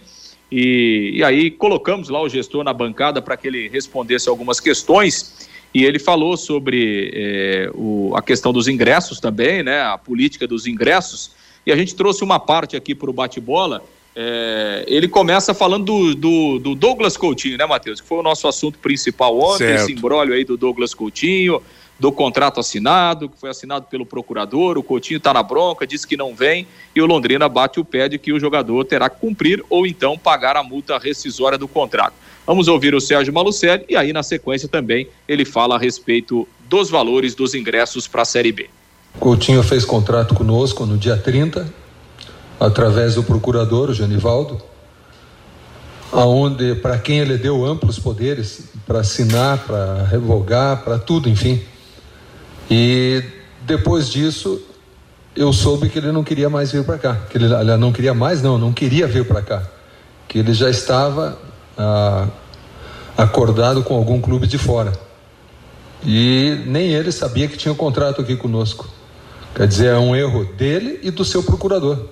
[0.51, 5.49] E, e aí colocamos lá o gestor na bancada para que ele respondesse algumas questões.
[5.73, 9.83] E ele falou sobre é, o, a questão dos ingressos também, né?
[9.83, 11.33] A política dos ingressos.
[11.65, 13.83] E a gente trouxe uma parte aqui para o bate-bola.
[14.15, 18.01] É, ele começa falando do, do, do, Douglas Coutinho, né, Matheus?
[18.01, 19.83] Que foi o nosso assunto principal ontem, certo.
[19.83, 21.63] esse embrólio aí do Douglas Coutinho
[22.01, 26.17] do contrato assinado, que foi assinado pelo procurador, o Coutinho está na bronca, diz que
[26.17, 29.63] não vem, e o Londrina bate o pé de que o jogador terá que cumprir
[29.69, 32.15] ou então pagar a multa rescisória do contrato.
[32.47, 36.89] Vamos ouvir o Sérgio Malucelli e aí na sequência também ele fala a respeito dos
[36.89, 38.71] valores dos ingressos para a Série B.
[39.19, 41.71] Coutinho fez contrato conosco no dia 30,
[42.59, 44.59] através do procurador, o Genivaldo,
[46.11, 51.61] aonde para quem ele deu amplos poderes para assinar, para revogar, para tudo, enfim.
[52.71, 53.25] E
[53.63, 54.63] depois disso,
[55.35, 57.17] eu soube que ele não queria mais vir para cá.
[57.29, 59.63] Que ele, ele não queria mais, não, não queria vir para cá.
[60.29, 61.37] Que ele já estava
[61.77, 62.29] ah,
[63.19, 64.93] acordado com algum clube de fora.
[66.05, 68.89] E nem ele sabia que tinha um contrato aqui conosco.
[69.55, 72.07] Quer dizer, é um erro dele e do seu procurador.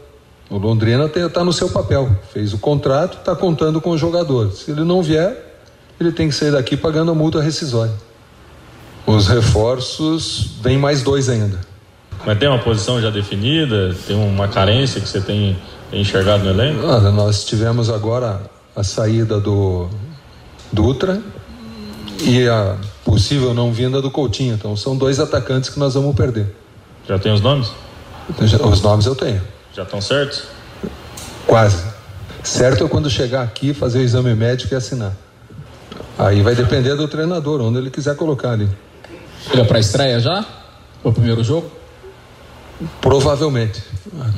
[0.50, 4.50] O Londrina está no seu papel, fez o contrato, está contando com o jogador.
[4.52, 5.36] Se ele não vier,
[6.00, 7.92] ele tem que sair daqui pagando a multa rescisória.
[9.08, 11.58] Os reforços, vem mais dois ainda.
[12.26, 13.96] Mas tem uma posição já definida?
[14.06, 15.56] Tem uma carência que você tem
[15.90, 16.86] enxergado no elenco?
[16.86, 18.38] Olha, nós tivemos agora
[18.76, 19.88] a saída do
[20.70, 21.22] Dutra
[22.20, 24.54] e a possível não vinda do Coutinho.
[24.54, 26.54] Então são dois atacantes que nós vamos perder.
[27.08, 27.72] Já tem os nomes?
[28.38, 29.40] Os nomes eu tenho.
[29.74, 30.42] Já estão certos?
[31.46, 31.82] Quase.
[32.44, 35.14] Certo é quando chegar aqui, fazer o exame médico e assinar.
[36.18, 38.68] Aí vai depender do treinador, onde ele quiser colocar ali.
[39.54, 40.44] É para estreia já?
[41.02, 41.70] O primeiro jogo?
[43.00, 43.82] Provavelmente.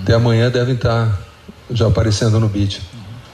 [0.02, 1.20] Até amanhã devem estar
[1.70, 2.80] já aparecendo no vídeo.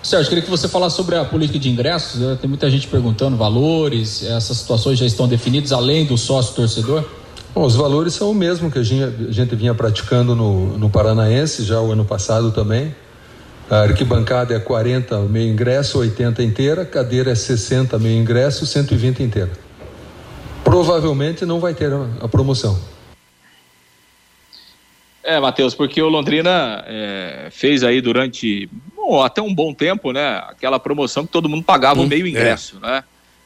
[0.03, 2.21] Sérgio, queria que você falasse sobre a política de ingressos.
[2.21, 2.39] Né?
[2.41, 7.05] Tem muita gente perguntando valores, essas situações já estão definidas além do sócio torcedor?
[7.53, 10.91] Bom, os valores são o mesmo que a gente, a gente vinha praticando no, no
[10.91, 12.95] Paranaense, já o ano passado também.
[13.69, 19.51] A arquibancada é 40 meio ingresso, 80 inteira, cadeira é 60 meio ingresso, 120 inteira.
[20.77, 22.79] Provavelmente não vai ter a, promoção.
[25.25, 30.37] É, Matheus, porque o Londrina é, fez aí durante bom, até um bom tempo, né?
[30.47, 32.29] Aquela promoção que todo mundo pagava o hum, meio é.
[32.29, 32.87] ingresso, é.
[32.87, 33.05] né?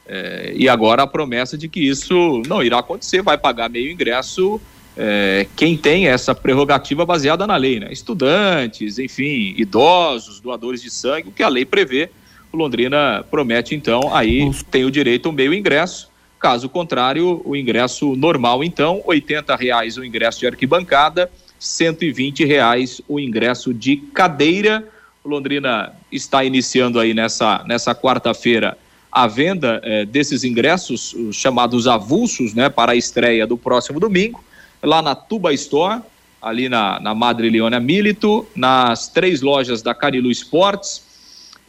[0.09, 4.61] É, e agora a promessa de que isso não irá acontecer, vai pagar meio ingresso
[4.97, 7.93] é, quem tem essa prerrogativa baseada na lei, né?
[7.93, 12.11] Estudantes, enfim, idosos, doadores de sangue, o que a lei prevê.
[12.53, 16.10] O Londrina promete, então, aí tem o direito ao meio ingresso.
[16.41, 19.23] Caso contrário, o ingresso normal, então, R$
[19.59, 21.31] reais o ingresso de arquibancada,
[21.79, 24.89] R$ reais o ingresso de cadeira.
[25.23, 28.79] O Londrina está iniciando aí nessa, nessa quarta-feira
[29.13, 34.43] a venda é, desses ingressos, os chamados avulsos, né, para a estreia do próximo domingo,
[34.83, 36.01] lá na Tuba Store,
[36.41, 41.10] ali na, na Madre Leona Milito, nas três lojas da Carilu Esportes,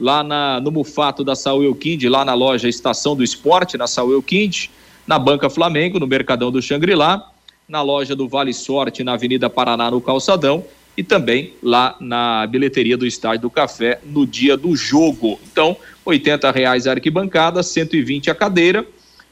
[0.02, 4.22] lá na, no Mufato da Saúl Kind, lá na loja Estação do Esporte, na Saúl
[4.24, 4.66] Kind,
[5.06, 7.32] na Banca Flamengo, no Mercadão do Xangri-Lá,
[7.70, 10.66] na loja do Vale Sorte, na Avenida Paraná, no Calçadão,
[10.98, 15.40] e também lá na bilheteria do Estádio do Café no dia do jogo.
[15.52, 16.20] Então, R$
[16.54, 18.86] reais a arquibancada, 120 a cadeira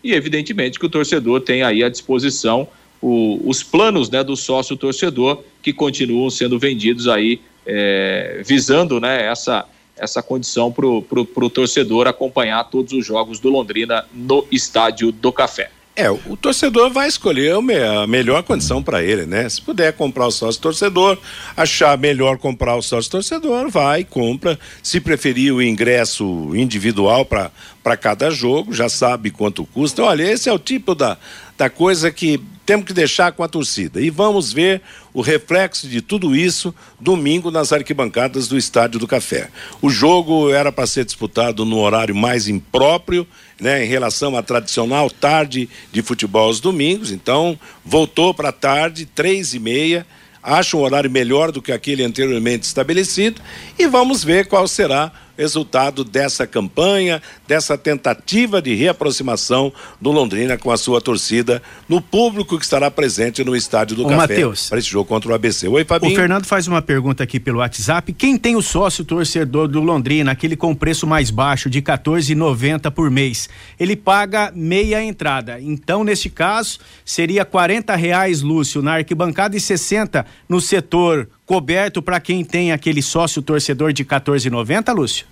[0.03, 2.67] e evidentemente que o torcedor tem aí à disposição
[3.01, 9.25] o, os planos né, do sócio torcedor que continuam sendo vendidos aí é, visando né,
[9.25, 9.65] essa,
[9.99, 15.71] essa condição para o torcedor acompanhar todos os jogos do Londrina no Estádio do Café.
[15.99, 19.49] É, o torcedor vai escolher a melhor condição para ele, né?
[19.49, 21.17] Se puder comprar o sócio torcedor,
[21.57, 24.57] achar melhor comprar o sócio torcedor, vai, compra.
[24.81, 30.01] Se preferir o ingresso individual para cada jogo, já sabe quanto custa.
[30.01, 31.17] Olha, esse é o tipo da,
[31.57, 33.99] da coisa que temos que deixar com a torcida.
[33.99, 34.81] E vamos ver
[35.13, 39.49] o reflexo de tudo isso domingo nas arquibancadas do Estádio do Café.
[39.81, 43.27] O jogo era para ser disputado no horário mais impróprio,
[43.59, 49.53] né, em relação à tradicional tarde de futebol aos domingos, então voltou para tarde, três
[49.53, 50.05] e meia.
[50.41, 53.41] Acho um horário melhor do que aquele anteriormente estabelecido
[53.77, 60.69] e vamos ver qual será resultado dessa campanha, dessa tentativa de reaproximação do Londrina com
[60.69, 64.89] a sua torcida, no público que estará presente no estádio do Ô, Café para esse
[64.89, 65.69] jogo contra o ABC.
[65.69, 66.11] Oi, Fabinho.
[66.11, 68.11] O Fernando faz uma pergunta aqui pelo WhatsApp.
[68.11, 73.09] Quem tem o sócio torcedor do Londrina, aquele com preço mais baixo de 14,90 por
[73.09, 73.47] mês,
[73.79, 75.57] ele paga meia entrada.
[75.61, 82.19] Então, neste caso, seria 40 reais, Lúcio, na arquibancada e 60 no setor coberto para
[82.19, 85.25] quem tem aquele sócio torcedor de 14,90, Lúcio?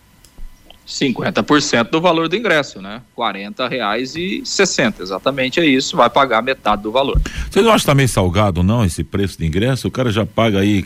[0.87, 3.03] 50% do valor do ingresso, né?
[3.15, 7.21] R$ reais e 60, exatamente é isso, vai pagar metade do valor.
[7.51, 9.89] Você não acha que tá meio salgado não esse preço de ingresso?
[9.89, 10.83] O cara já paga aí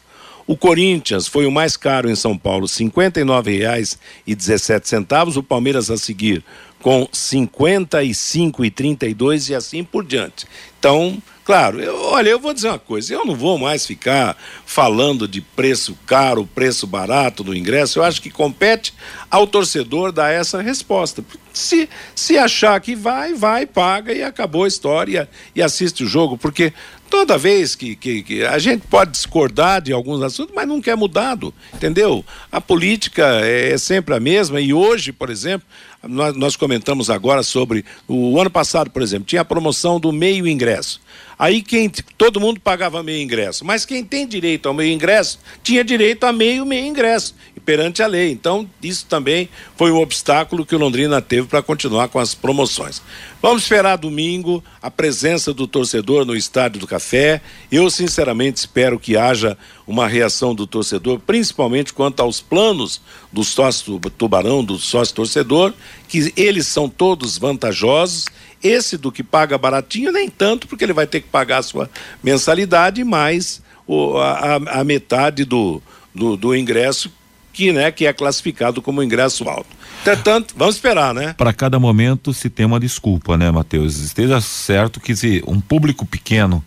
[0.47, 5.36] O Corinthians foi o mais caro em São Paulo, R$ 59,17.
[5.36, 6.41] O Palmeiras a seguir
[6.86, 10.46] com 55 e 32 e assim por diante.
[10.78, 15.28] Então, claro, eu, olha, eu vou dizer uma coisa, eu não vou mais ficar falando
[15.28, 18.94] de preço caro, preço barato do ingresso, eu acho que compete
[19.32, 21.26] ao torcedor dar essa resposta.
[21.52, 26.38] Se, se achar que vai, vai, paga e acabou a história e assiste o jogo,
[26.38, 26.72] porque
[27.16, 30.95] toda vez que, que, que, a gente pode discordar de alguns assuntos, mas nunca é
[30.97, 32.26] mudado, entendeu?
[32.51, 35.66] A política é, é sempre a mesma e hoje, por exemplo,
[36.03, 40.45] nós, nós comentamos agora sobre o ano passado, por exemplo, tinha a promoção do meio
[40.45, 40.99] ingresso.
[41.38, 45.84] Aí quem todo mundo pagava meio ingresso, mas quem tem direito ao meio ingresso tinha
[45.84, 47.36] direito a meio meio ingresso
[47.66, 48.32] perante a lei.
[48.32, 53.01] Então isso também foi um obstáculo que o Londrina teve para continuar com as promoções.
[53.46, 57.39] Vamos esperar domingo a presença do torcedor no Estádio do Café.
[57.72, 63.00] Eu sinceramente espero que haja uma reação do torcedor, principalmente quanto aos planos
[63.32, 65.76] do sócio Tubarão, do sócio torcedor,
[66.08, 68.26] que eles são todos vantajosos
[68.64, 71.88] esse do que paga baratinho, nem tanto, porque ele vai ter que pagar a sua
[72.24, 75.80] mensalidade mais o, a, a, metade do,
[76.16, 77.12] do, do ingresso
[77.56, 79.70] que, né, que é classificado como ingresso alto.
[80.03, 81.34] Portanto, vamos esperar, né?
[81.38, 83.97] Para cada momento se tem uma desculpa, né, Matheus?
[83.97, 86.64] Esteja certo que se um público pequeno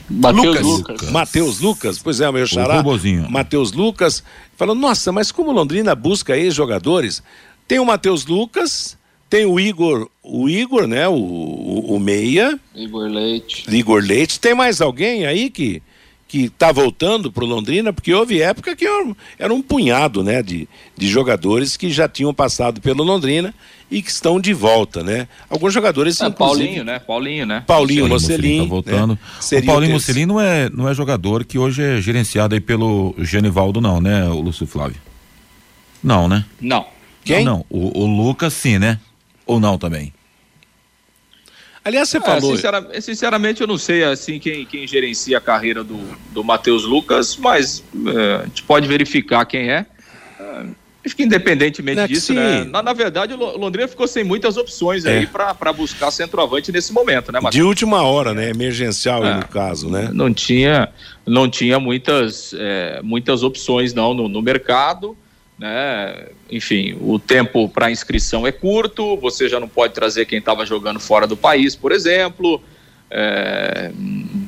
[0.09, 0.65] Lucas.
[0.65, 1.11] Lucas.
[1.11, 2.83] Matheus Lucas, pois é, o meu xará.
[3.29, 4.23] Matheus Lucas,
[4.57, 7.23] falou: "Nossa, mas como Londrina busca ex-jogadores?
[7.69, 8.96] Tem o Matheus Lucas,
[9.29, 11.09] tem o Igor, o Igor, né?
[11.09, 12.59] O, o, o Meia.
[12.75, 13.65] Igor Leite.
[13.69, 14.41] Igor Leite.
[14.41, 15.83] Tem mais alguém aí que
[16.29, 18.85] que está voltando para o Londrina, porque houve época que
[19.39, 23.55] era um punhado, né, de, de jogadores que já tinham passado pelo Londrina
[23.89, 25.29] e que estão de volta, né?
[25.49, 26.99] Alguns jogadores é, Paulinho, né?
[26.99, 27.63] Paulinho, né?
[27.65, 29.13] Paulinho Mocelin, tá voltando.
[29.13, 29.59] Né?
[29.59, 33.81] O Paulinho Mocelin não é não é jogador que hoje é gerenciado aí pelo Genivaldo
[33.81, 35.01] não, né, o Lúcio Flávio?
[36.03, 36.45] Não, né?
[36.61, 36.87] Não.
[37.25, 37.45] Quem?
[37.45, 37.65] Não, não.
[37.71, 38.99] O, o Lucas sim, né?
[39.47, 40.13] Ou não também?
[41.87, 42.57] Aliás, você é, falou.
[42.57, 45.97] Sinceramente, sinceramente, eu não sei assim quem, quem gerencia a carreira do,
[46.33, 49.87] do Matheus Lucas, mas é, a gente pode verificar quem é.
[50.41, 50.67] é
[51.05, 52.65] acho que independentemente é disso, né?
[52.65, 55.19] Na, na, verdade, o Londrina ficou sem muitas opções é.
[55.19, 57.55] aí para buscar centroavante nesse momento, né, Matheus?
[57.55, 58.51] De última hora, né?
[58.51, 60.11] Emergencial no caso, né?
[60.13, 60.89] Não tinha,
[61.25, 62.53] não tinha muitas,
[63.05, 65.17] muitas opções não no, no mercado
[65.59, 66.29] né?
[66.51, 71.01] Enfim, o tempo para inscrição é curto, você já não pode trazer quem estava jogando
[71.01, 72.63] fora do país, por exemplo.
[73.11, 73.91] É,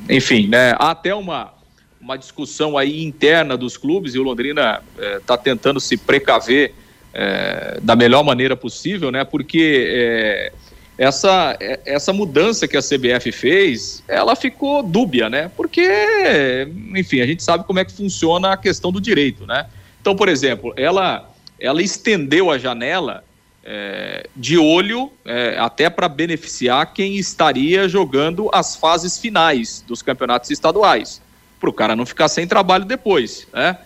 [0.08, 0.74] enfim, né?
[0.78, 1.52] Há até uma,
[2.00, 4.82] uma discussão aí interna dos clubes e o Londrina
[5.16, 6.74] está é, tentando se precaver
[7.14, 9.24] é, da melhor maneira possível, né?
[9.24, 10.52] Porque é,
[10.98, 15.50] essa, é, essa mudança que a CBF fez, ela ficou dúbia, né?
[15.56, 19.66] Porque, enfim, a gente sabe como é que funciona a questão do direito, né?
[20.08, 21.30] Então, por exemplo, ela,
[21.60, 23.22] ela estendeu a janela
[23.62, 30.50] é, de olho é, até para beneficiar quem estaria jogando as fases finais dos campeonatos
[30.50, 31.20] estaduais,
[31.60, 33.46] para o cara não ficar sem trabalho depois.
[33.52, 33.76] Né?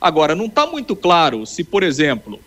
[0.00, 2.38] Agora, não está muito claro se, por exemplo,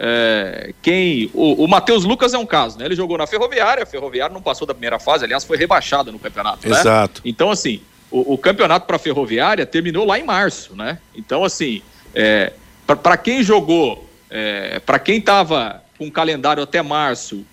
[0.00, 1.30] é, quem.
[1.34, 2.86] O, o Matheus Lucas é um caso, né?
[2.86, 6.18] Ele jogou na Ferroviária, a Ferroviária não passou da primeira fase, aliás, foi rebaixada no
[6.18, 6.66] campeonato.
[6.66, 6.74] Né?
[6.74, 7.20] Exato.
[7.22, 7.30] Né?
[7.30, 10.98] Então, assim, o, o campeonato para a Ferroviária terminou lá em março, né?
[11.14, 11.82] Então, assim,
[12.14, 12.54] é,
[12.96, 17.44] para quem jogou, é, para quem estava com calendário até março,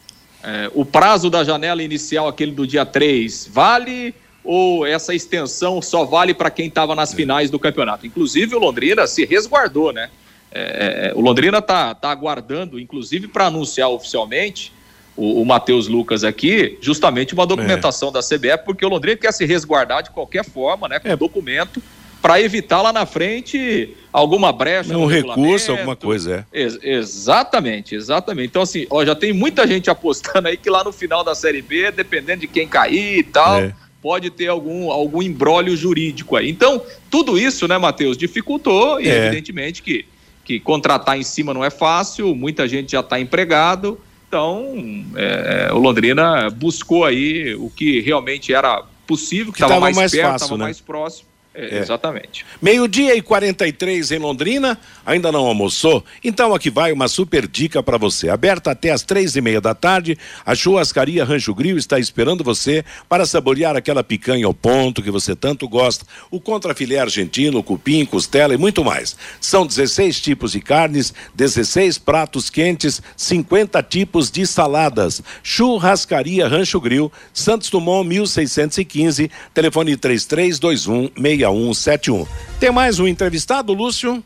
[0.47, 4.13] É, o prazo da janela inicial, aquele do dia 3, vale
[4.43, 8.05] ou essa extensão só vale para quem estava nas finais do campeonato?
[8.05, 10.11] Inclusive, o Londrina se resguardou, né?
[10.51, 14.71] É, o Londrina está tá aguardando, inclusive, para anunciar oficialmente
[15.17, 18.11] o, o Matheus Lucas aqui, justamente uma documentação é.
[18.11, 20.99] da CBF, porque o Londrina quer se resguardar de qualquer forma, né?
[20.99, 21.15] Com é.
[21.15, 21.81] documento
[22.25, 24.97] para evitar lá na frente alguma brecha.
[24.97, 26.63] Um recurso, alguma coisa, é.
[26.63, 28.47] Ex exatamente, exatamente.
[28.47, 31.61] Então, assim, ó, já tem muita gente apostando aí que lá no final da Série
[31.61, 33.59] B, dependendo de quem cair e tal.
[33.59, 36.47] É pode ter algum, algum embrólio jurídico aí.
[36.47, 39.17] Então, tudo isso, né, Matheus, dificultou e é.
[39.17, 40.05] evidentemente que,
[40.43, 43.99] que contratar em cima não é fácil, muita gente já está empregado.
[44.27, 44.75] Então,
[45.15, 50.35] é, o Londrina buscou aí o que realmente era possível, que estava mais, mais perto,
[50.35, 50.63] estava né?
[50.65, 51.79] mais próximo é, é.
[51.79, 52.45] Exatamente.
[52.61, 56.03] Meio-dia e 43 em Londrina, ainda não almoçou?
[56.21, 58.29] Então aqui vai uma super dica para você.
[58.29, 62.83] Aberta até às três e meia da tarde, a churrascaria Rancho Grill está esperando você
[63.07, 68.53] para saborear aquela picanha ao ponto que você tanto gosta, o contrafilé argentino, cupim, costela
[68.53, 69.15] e muito mais.
[69.39, 75.23] São 16 tipos de carnes, 16 pratos quentes, 50 tipos de saladas.
[75.41, 81.11] Churrascaria Rancho Grill, Santos Dumont 1615, telefone 3321
[81.51, 82.25] 6171.
[82.59, 84.23] Tem mais um entrevistado, Lúcio?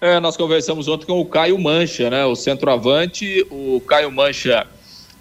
[0.00, 2.24] É, nós conversamos ontem com o Caio Mancha, né?
[2.24, 4.66] O centroavante, o Caio Mancha,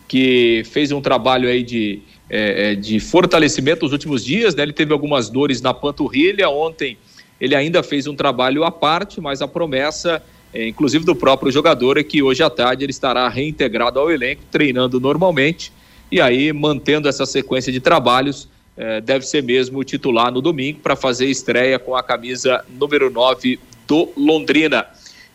[0.08, 4.64] que fez um trabalho aí de, é, é, de fortalecimento nos últimos dias, né?
[4.64, 6.50] Ele teve algumas dores na panturrilha.
[6.50, 6.98] Ontem
[7.40, 10.22] ele ainda fez um trabalho à parte, mas a promessa,
[10.54, 14.42] é, inclusive do próprio jogador, é que hoje à tarde ele estará reintegrado ao elenco,
[14.52, 15.72] treinando normalmente
[16.12, 18.48] e aí mantendo essa sequência de trabalhos
[18.78, 23.60] é, deve ser mesmo titular no domingo para fazer estreia com a camisa número 9
[23.88, 24.86] do Londrina.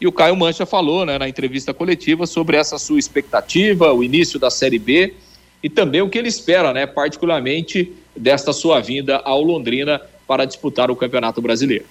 [0.00, 4.38] E o Caio Mancha falou né, na entrevista coletiva sobre essa sua expectativa, o início
[4.38, 5.14] da Série B
[5.62, 10.90] e também o que ele espera, né, particularmente desta sua vinda ao Londrina para disputar
[10.90, 11.84] o Campeonato Brasileiro.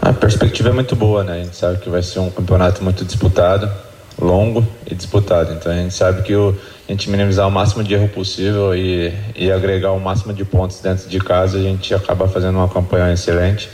[0.00, 1.40] A perspectiva é muito boa, né?
[1.40, 3.70] A gente sabe que vai ser um campeonato muito disputado,
[4.18, 5.52] longo e disputado.
[5.52, 6.56] Então a gente sabe que o,
[6.88, 10.80] a gente minimizar o máximo de erro possível e, e agregar o máximo de pontos
[10.80, 13.68] dentro de casa, a gente acaba fazendo uma campanha excelente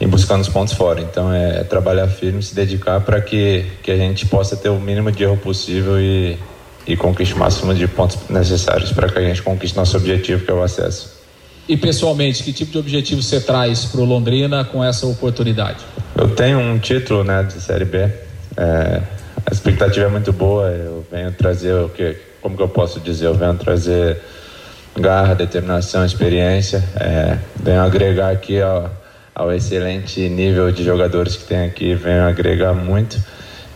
[0.00, 1.00] e buscando os pontos fora.
[1.00, 4.78] Então é, é trabalhar firme, se dedicar para que, que a gente possa ter o
[4.78, 6.38] mínimo de erro possível e,
[6.86, 10.50] e conquiste o máximo de pontos necessários para que a gente conquiste nosso objetivo, que
[10.50, 11.22] é o acesso.
[11.68, 15.78] E pessoalmente, que tipo de objetivo você traz para o Londrina com essa oportunidade?
[16.16, 17.98] Eu tenho um título né, de Série B.
[18.56, 19.00] É,
[19.46, 20.68] a expectativa é muito boa.
[20.68, 24.20] Eu venho trazer o que como que eu posso dizer, eu venho trazer
[24.98, 28.90] garra, determinação, experiência, é, venho agregar aqui ao,
[29.34, 33.22] ao excelente nível de jogadores que tem aqui, venho agregar muito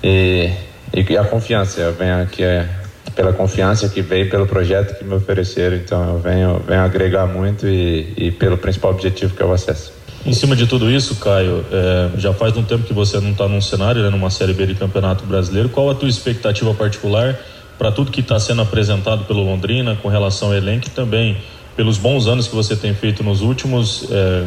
[0.03, 0.51] e,
[0.93, 2.69] e a confiança, eu venho aqui é,
[3.15, 7.67] pela confiança que veio pelo projeto que me ofereceram, então eu venho, venho agregar muito
[7.67, 9.95] e, e pelo principal objetivo que é o acesso.
[10.27, 13.47] Em cima de tudo isso, Caio, é, já faz um tempo que você não está
[13.47, 15.69] num cenário, né, numa Série B de Campeonato Brasileiro.
[15.69, 17.39] Qual a tua expectativa particular
[17.79, 21.37] para tudo que está sendo apresentado pelo Londrina com relação ao elenco e também
[21.77, 24.45] pelos bons anos que você tem feito nos últimos, é,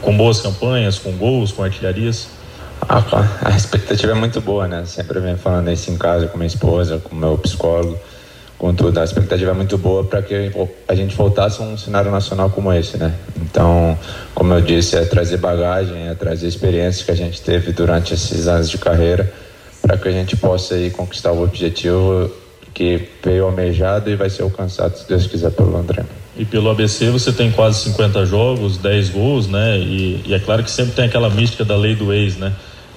[0.00, 2.28] com boas campanhas, com gols, com artilharias?
[2.88, 3.04] Ah,
[3.44, 4.84] a expectativa é muito boa, né?
[4.84, 7.96] Sempre venho falando isso em casa com minha esposa, com meu psicólogo,
[8.58, 8.98] com tudo.
[8.98, 10.50] A expectativa é muito boa para que
[10.88, 13.14] a gente voltasse a um cenário nacional como esse, né?
[13.36, 13.96] Então,
[14.34, 18.48] como eu disse, é trazer bagagem, é trazer experiências que a gente teve durante esses
[18.48, 19.32] anos de carreira
[19.82, 22.30] para que a gente possa aí conquistar o objetivo
[22.72, 26.06] que veio almejado e vai ser alcançado, se Deus quiser, pelo Londrina.
[26.36, 29.78] E pelo ABC você tem quase 50 jogos, 10 gols, né?
[29.78, 32.52] E, e, é claro que sempre tem aquela mística da lei do ex, né?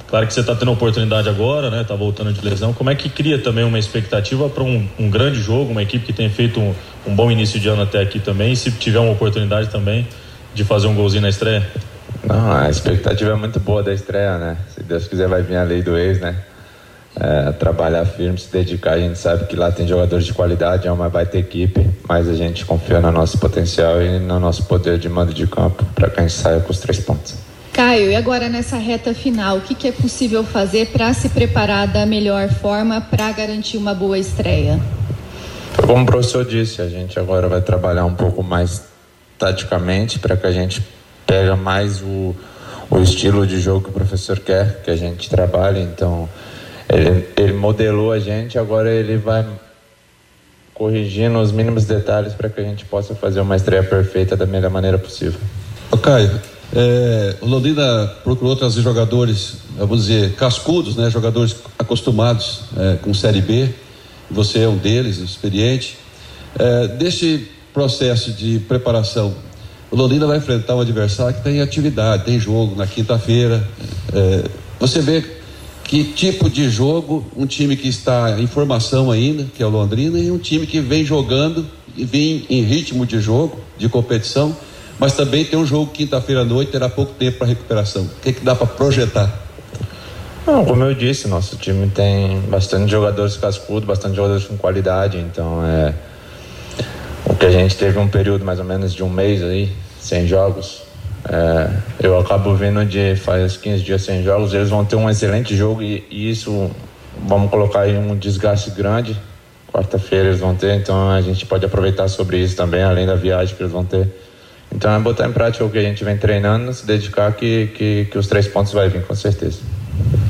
[0.07, 1.83] Claro que você está tendo oportunidade agora, né?
[1.83, 2.71] Tá voltando de lesão.
[2.71, 6.13] Como é que cria também uma expectativa para um, um, grande jogo, uma equipe que
[6.13, 6.73] tem feito um,
[7.05, 10.07] um, bom início de ano até aqui também, e se tiver uma oportunidade também
[10.53, 11.67] de fazer um golzinho na estreia?
[12.23, 14.57] Não, a expectativa é muito boa da estreia, né?
[14.73, 16.36] Se Deus quiser vai vir a lei do ex, né?
[17.20, 18.93] É, trabalhar firme, se dedicar.
[18.93, 22.34] A gente sabe que lá tem jogadores de qualidade, é uma baita equipe, mas a
[22.34, 26.20] gente confia no nosso potencial e no nosso poder de mando de campo para que
[26.20, 27.36] a gente saia com os três pontos.
[27.72, 31.88] Caio, e agora nessa reta final, o que, que é possível fazer para se preparar
[31.88, 34.80] da melhor forma para garantir uma boa estreia?
[35.86, 38.84] Como o professor disse, a gente agora vai trabalhar um pouco mais
[39.38, 40.82] taticamente para que a gente
[41.28, 42.34] pega mais o,
[42.89, 45.82] o estilo de jogo que o professor quer que a gente trabalhe.
[45.82, 46.30] Então,
[46.89, 49.45] ele, ele modelou a gente, agora ele vai
[50.73, 54.69] corrigindo os mínimos detalhes para que a gente possa fazer uma estreia perfeita da melhor
[54.69, 55.39] maneira possível.
[55.89, 56.29] Ô Caio,
[56.73, 63.41] é, o Londrina procurou trazer jogadores, vamos dizer, cascudos, né, jogadores acostumados é, com Série
[63.41, 63.69] B,
[64.29, 65.97] você é um deles, experiente.
[66.59, 69.33] É, deste processo de preparação,
[69.89, 73.65] o Londrina vai enfrentar um adversário que tem atividade, tem jogo na quinta-feira.
[74.13, 74.43] É,
[74.79, 75.23] você vê
[75.88, 80.19] que tipo de jogo um time que está em formação ainda, que é o Londrina,
[80.19, 81.65] e um time que vem jogando
[81.95, 84.55] e vem em ritmo de jogo, de competição,
[84.99, 88.03] mas também tem um jogo quinta-feira à noite, terá pouco tempo para recuperação.
[88.03, 89.43] O que, que dá para projetar?
[90.45, 95.63] Não, como eu disse, nosso time tem bastante jogadores cascudos, bastante jogadores com qualidade, então
[95.65, 95.93] é
[97.25, 100.27] o que a gente teve um período mais ou menos de um mês aí, sem
[100.27, 100.84] jogos,
[101.28, 101.69] é,
[101.99, 105.82] eu acabo vindo de faz 15 dias sem jogos, eles vão ter um excelente jogo
[105.82, 106.69] e, e isso,
[107.28, 109.19] vamos colocar aí um desgaste grande.
[109.71, 113.55] Quarta-feira eles vão ter, então a gente pode aproveitar sobre isso também, além da viagem
[113.55, 114.07] que eles vão ter.
[114.73, 118.07] Então é botar em prática o que a gente vem treinando, se dedicar que, que,
[118.09, 119.59] que os três pontos vai vir com certeza.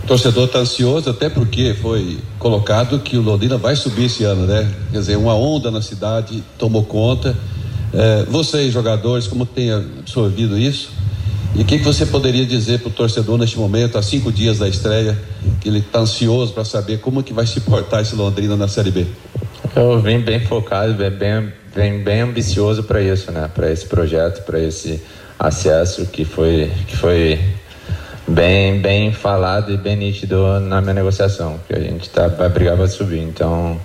[0.03, 4.45] O torcedor está ansioso, até porque foi colocado que o Londrina vai subir esse ano,
[4.45, 4.71] né?
[4.91, 7.35] Quer dizer, uma onda na cidade tomou conta
[7.95, 10.91] é, vocês, jogadores, como tem absorvido isso?
[11.55, 14.59] E o que, que você poderia dizer para o torcedor neste momento, há cinco dias
[14.59, 15.17] da estreia,
[15.61, 18.91] que ele está ansioso para saber como que vai se portar esse Londrina na Série
[18.91, 19.05] B?
[19.73, 23.49] Eu vim bem focado, bem, bem, bem ambicioso para isso, né?
[23.53, 25.01] Para esse projeto, para esse
[25.39, 27.39] acesso que foi, que foi
[28.27, 32.75] bem, bem falado e bem nítido na minha negociação, que a gente tá, vai brigar
[32.75, 33.19] para subir.
[33.19, 33.79] Então,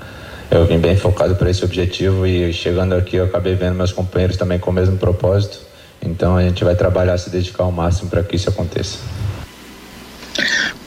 [0.51, 4.37] eu vim bem focado para esse objetivo e chegando aqui eu acabei vendo meus companheiros
[4.37, 5.61] também com o mesmo propósito.
[6.03, 8.99] Então a gente vai trabalhar, se dedicar ao máximo para que isso aconteça.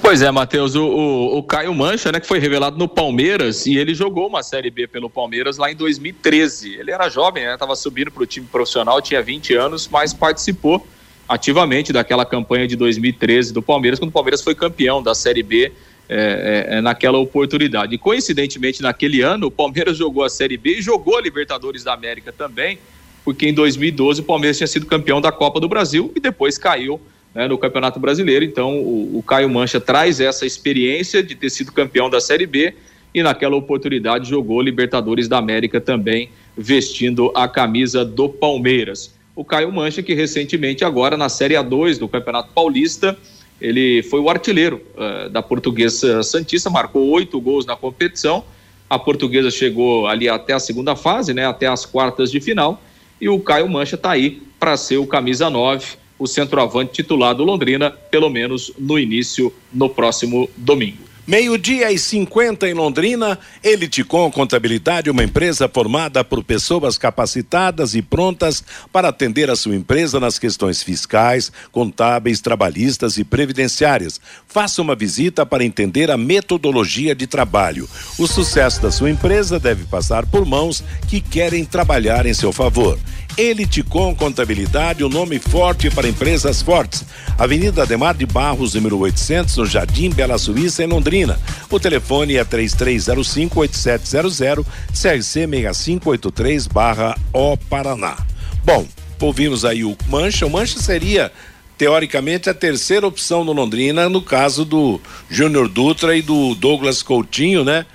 [0.02, 3.78] Pois é, Matheus, o, o, o, Caio Mancha, né, que foi revelado no Palmeiras e
[3.78, 6.76] ele jogou uma Série B pelo Palmeiras lá em 2013.
[6.76, 10.86] Ele era jovem, né, estava subindo para o time profissional, tinha 20 anos, mas participou
[11.28, 15.72] ativamente daquela campanha de 2013 do Palmeiras, quando o Palmeiras foi campeão da Série B
[16.10, 17.96] é, é, é, naquela oportunidade.
[17.96, 21.94] E coincidentemente, naquele ano, o Palmeiras jogou a Série B e jogou a Libertadores da
[21.94, 22.78] América também,
[23.24, 27.00] porque em 2012 o Palmeiras tinha sido campeão da Copa do Brasil e depois caiu
[27.34, 28.44] né, no Campeonato Brasileiro.
[28.44, 32.74] Então, o, o Caio Mancha traz essa experiência de ter sido campeão da Série B
[33.14, 39.14] e naquela oportunidade jogou Libertadores da América também, vestindo a camisa do Palmeiras.
[39.36, 43.18] O Caio Mancha, que recentemente, agora na Série A2 do Campeonato Paulista,
[43.62, 48.44] ele foi o artilheiro uh, da Portuguesa Santista, marcou oito gols na competição.
[48.90, 52.82] A Portuguesa chegou ali até a segunda fase, né, até as quartas de final.
[53.20, 57.44] E o Caio Mancha está aí para ser o camisa 9, o centroavante titular do
[57.44, 61.13] Londrina, pelo menos no início, no próximo domingo.
[61.26, 68.62] Meio-dia e 50 em Londrina, Eliticom Contabilidade, uma empresa formada por pessoas capacitadas e prontas
[68.92, 74.20] para atender a sua empresa nas questões fiscais, contábeis, trabalhistas e previdenciárias.
[74.46, 77.88] Faça uma visita para entender a metodologia de trabalho.
[78.20, 83.00] O sucesso da sua empresa deve passar por mãos que querem trabalhar em seu favor.
[83.38, 87.04] Eliticom Contabilidade, o um nome forte para empresas fortes.
[87.38, 91.40] Avenida Ademar de Barros, número 800, no Jardim Bela Suíça, em Londrina.
[91.70, 98.16] O telefone é 3305-8700, CRC 6583 barra O Paraná.
[98.64, 98.86] Bom,
[99.20, 100.46] ouvimos aí o Mancha.
[100.46, 101.32] O Mancha seria
[101.76, 107.64] teoricamente a terceira opção no Londrina no caso do Júnior Dutra e do Douglas Coutinho,
[107.64, 107.88] né?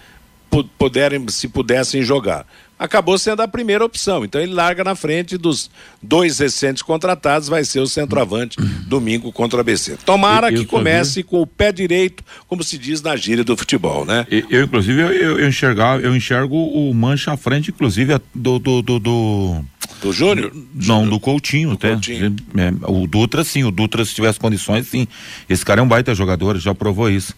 [0.76, 2.44] Puderem, se pudessem jogar
[2.78, 4.24] acabou sendo a primeira opção.
[4.24, 5.70] Então ele larga na frente dos
[6.02, 8.56] dois recentes contratados, vai ser o centroavante
[8.86, 9.98] domingo contra a BC.
[10.04, 13.56] Tomara eu, eu que comece com o pé direito, como se diz na gíria do
[13.56, 14.26] futebol, né?
[14.30, 18.58] Eu, eu inclusive, eu, eu, enxergar, eu enxergo o Mancha à frente, inclusive, do.
[18.58, 19.64] do, do, do...
[20.00, 20.52] Do Júnior?
[20.74, 21.90] Não, do Coutinho, do até.
[21.90, 22.36] Coutinho.
[22.56, 25.08] É, o Dutra, sim, o Dutra, se tivesse condições, sim.
[25.48, 27.34] Esse cara é um baita jogador, já provou isso.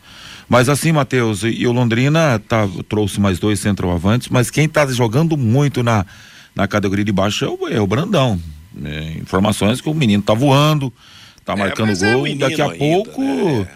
[0.50, 5.36] Mas assim, Matheus, e o Londrina tá, trouxe mais dois centroavantes, mas quem está jogando
[5.36, 6.04] muito na,
[6.56, 8.38] na categoria de baixo é o, é o Brandão.
[8.84, 10.92] É, informações que o menino tá voando,
[11.44, 13.22] tá é, marcando é, gol, é daqui a ainda, pouco.
[13.22, 13.68] Né?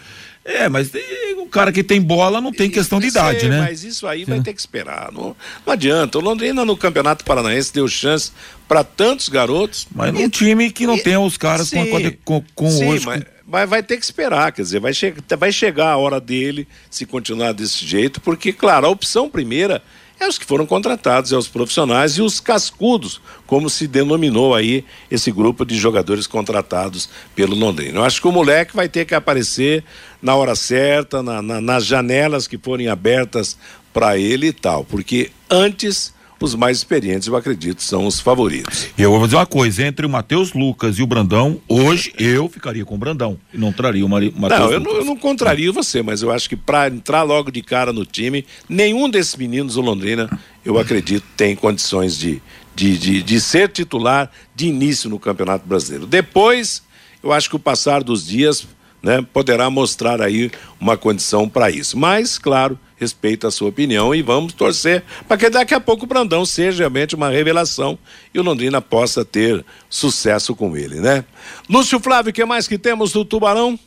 [0.43, 0.91] É, mas
[1.37, 3.61] o cara que tem bola não tem questão de idade, sei, né?
[3.61, 5.13] Mas isso aí vai ter que esperar.
[5.13, 5.33] Não,
[5.65, 6.17] não adianta.
[6.17, 8.33] O Londrina no Campeonato Paranaense deu chance
[8.67, 9.87] para tantos garotos.
[9.95, 13.05] Mas num time que não e, tem os caras sim, com, com, com sim, hoje.
[13.05, 16.67] Mas, mas vai ter que esperar, quer dizer, vai, che vai chegar a hora dele
[16.89, 19.83] se continuar desse jeito, porque, claro, a opção primeira
[20.19, 24.83] é os que foram contratados, é os profissionais e os cascudos, como se denominou aí
[25.11, 27.99] esse grupo de jogadores contratados pelo Londrina.
[27.99, 29.83] Eu acho que o moleque vai ter que aparecer
[30.21, 33.57] na hora certa, na, na, nas janelas que forem abertas
[33.93, 38.87] para ele e tal, porque antes os mais experientes, eu acredito, são os favoritos.
[38.97, 42.49] E eu vou dizer uma coisa, entre o Matheus Lucas e o Brandão, hoje eu
[42.49, 45.71] ficaria com o Brandão e não traria o Matheus Não, eu não, eu não contrario
[45.71, 49.75] você, mas eu acho que para entrar logo de cara no time, nenhum desses meninos
[49.75, 50.29] do Londrina,
[50.63, 52.41] eu acredito, tem condições de,
[52.75, 56.05] de, de, de ser titular de início no Campeonato Brasileiro.
[56.05, 56.83] Depois,
[57.23, 58.67] eu acho que o passar dos dias
[59.05, 60.51] né, poderá mostrar aí
[60.81, 61.95] uma condição para isso.
[61.95, 66.07] Mas, claro, respeito a sua opinião e vamos torcer para que daqui a pouco o
[66.07, 67.99] Brandão seja realmente uma revelação
[68.33, 71.23] e o Londrina possa ter sucesso com ele, né?
[71.69, 73.77] Lúcio Flávio, o que mais que temos do Tubarão?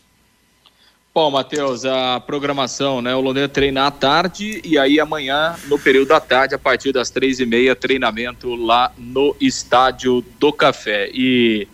[1.12, 3.12] Bom, Matheus, a programação, né?
[3.16, 7.11] O Londrina treina à tarde e aí amanhã, no período da tarde, a partir das
[7.11, 11.11] três e meia, treinamento lá no Estádio do Café.
[11.12, 11.66] E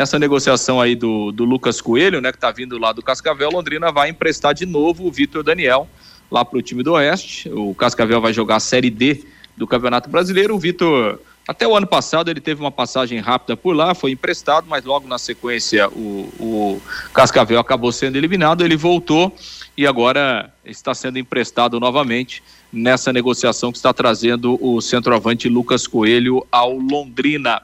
[0.00, 3.92] nessa negociação aí do, do Lucas Coelho, né, que está vindo lá do Cascavel, Londrina
[3.92, 5.86] vai emprestar de novo o Vitor Daniel
[6.30, 7.50] lá para o time do Oeste.
[7.50, 9.22] O Cascavel vai jogar a Série D
[9.58, 10.54] do Campeonato Brasileiro.
[10.54, 14.66] O Vitor, até o ano passado, ele teve uma passagem rápida por lá, foi emprestado,
[14.66, 16.82] mas logo na sequência o, o
[17.12, 18.64] Cascavel acabou sendo eliminado.
[18.64, 19.36] Ele voltou
[19.76, 22.42] e agora está sendo emprestado novamente
[22.72, 27.60] nessa negociação que está trazendo o centroavante Lucas Coelho ao Londrina.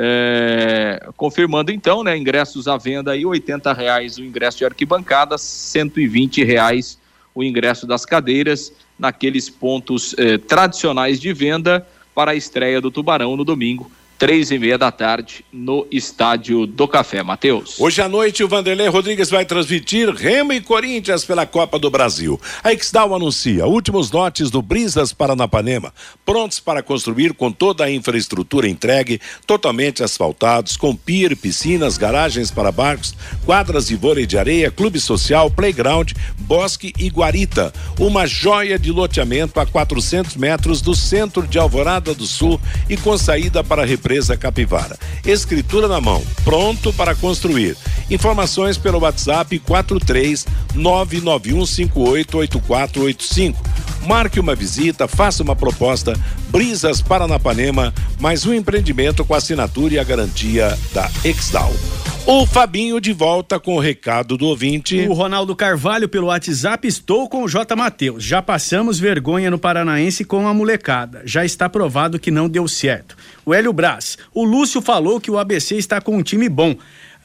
[0.00, 5.34] É, confirmando então, né, ingressos à venda aí, oitenta reais o ingresso de arquibancada,
[6.08, 6.96] vinte reais
[7.34, 11.84] o ingresso das cadeiras naqueles pontos eh, tradicionais de venda
[12.14, 16.88] para a estreia do Tubarão no domingo, três e meia da tarde, no Estádio do
[16.88, 17.22] Café.
[17.22, 17.78] Matheus.
[17.78, 22.40] Hoje à noite, o Vanderlei Rodrigues vai transmitir Remo e Corinthians pela Copa do Brasil.
[22.64, 25.92] A Exdal anuncia últimos lotes do Brisas Paranapanema,
[26.24, 32.72] prontos para construir com toda a infraestrutura entregue, totalmente asfaltados, com pier, piscinas, garagens para
[32.72, 33.14] barcos,
[33.44, 37.72] quadras de vôlei de areia, clube social, playground, bosque e guarita.
[37.98, 43.16] Uma joia de loteamento a 400 metros do centro de Alvorada do Sul e com
[43.16, 44.98] saída para a Represa Capivara.
[45.22, 47.76] Escritura na mão, pronto para construir.
[48.10, 53.54] Informações pelo WhatsApp 43 991588485.
[54.06, 56.18] Marque uma visita, faça uma proposta.
[56.48, 61.74] Brisas Paranapanema, mais um empreendimento com assinatura e a garantia da Exdal.
[62.30, 65.00] O Fabinho de volta com o recado do ouvinte.
[65.08, 67.74] O Ronaldo Carvalho pelo WhatsApp, estou com o J.
[67.74, 68.22] Matheus.
[68.22, 71.22] Já passamos vergonha no Paranaense com a molecada.
[71.24, 73.16] Já está provado que não deu certo.
[73.46, 76.76] O Hélio Braz, o Lúcio falou que o ABC está com um time bom.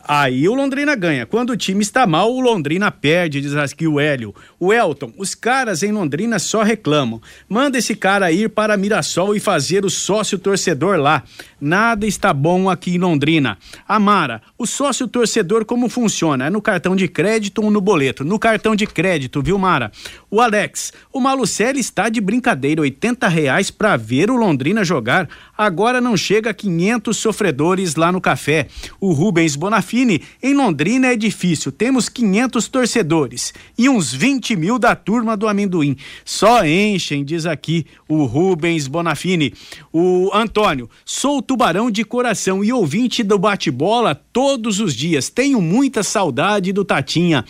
[0.05, 1.25] Aí o Londrina ganha.
[1.25, 4.35] Quando o time está mal, o Londrina perde, diz aqui o Hélio.
[4.59, 7.21] O Elton, os caras em Londrina só reclamam.
[7.47, 11.23] Manda esse cara ir para Mirassol e fazer o sócio torcedor lá.
[11.59, 13.57] Nada está bom aqui em Londrina.
[13.87, 16.47] Amara, o sócio torcedor como funciona?
[16.47, 18.25] É no cartão de crédito ou no boleto?
[18.25, 19.89] No cartão de crédito, viu, Mara?
[20.29, 25.29] O Alex, o Malucelli está de brincadeira, 80 reais para ver o Londrina jogar.
[25.57, 28.67] Agora não chega a 500 sofredores lá no café.
[28.99, 29.55] O Rubens
[29.93, 35.47] Bonafini, em Londrina é difícil, temos 500 torcedores e uns 20 mil da turma do
[35.47, 35.95] amendoim.
[36.25, 39.53] Só enchem, diz aqui o Rubens Bonafini.
[39.91, 45.29] O Antônio, sou tubarão de coração e ouvinte do bate-bola todos os dias.
[45.29, 47.45] Tenho muita saudade do Tatinha.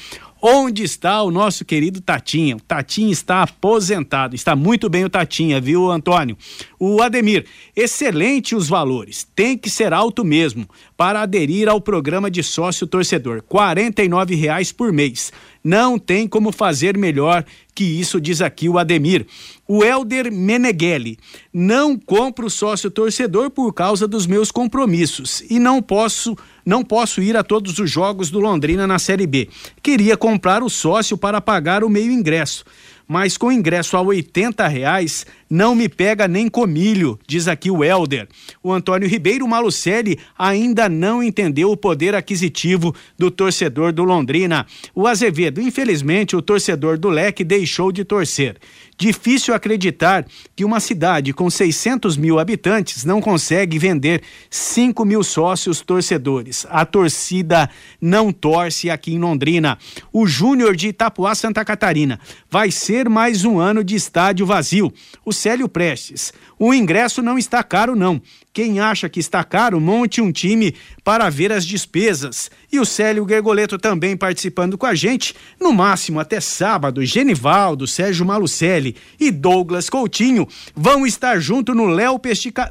[0.46, 2.58] Onde está o nosso querido Tatinha?
[2.58, 4.36] O Tatinha está aposentado.
[4.36, 6.38] Está muito bem o Tatinha, viu, Antônio?
[6.86, 9.26] O Ademir, excelente os valores.
[9.34, 10.68] Tem que ser alto mesmo
[10.98, 13.42] para aderir ao programa de sócio torcedor.
[13.50, 15.32] R$ reais por mês.
[15.64, 19.26] Não tem como fazer melhor que isso, diz aqui o Ademir.
[19.66, 21.18] O Elder Meneghelli,
[21.54, 27.38] não compro sócio torcedor por causa dos meus compromissos e não posso não posso ir
[27.38, 29.48] a todos os jogos do Londrina na Série B.
[29.82, 32.66] Queria comprar o sócio para pagar o meio ingresso
[33.08, 38.28] mas com ingresso a 80 reais não me pega nem comilho, diz aqui o Helder.
[38.64, 44.66] O Antônio Ribeiro Malucelli ainda não entendeu o poder aquisitivo do torcedor do Londrina.
[44.96, 48.58] O Azevedo, infelizmente, o torcedor do Leque deixou de torcer.
[48.98, 50.26] Difícil acreditar
[50.56, 56.66] que uma cidade com 600 mil habitantes não consegue vender 5 mil sócios torcedores.
[56.70, 57.70] A torcida
[58.00, 59.78] não torce aqui em Londrina.
[60.12, 62.20] O Júnior de Itapuá, Santa Catarina.
[62.50, 64.94] Vai ser mais um ano de estádio vazio.
[65.26, 66.32] O Célio Prestes.
[66.60, 68.22] O ingresso não está caro, não.
[68.54, 72.52] Quem acha que está caro, monte um time para ver as despesas.
[72.74, 77.06] E o Célio Gergoleto também participando com a gente, no máximo até sábado.
[77.06, 82.20] Genivaldo, Sérgio Malucelli e Douglas Coutinho vão estar junto no Léo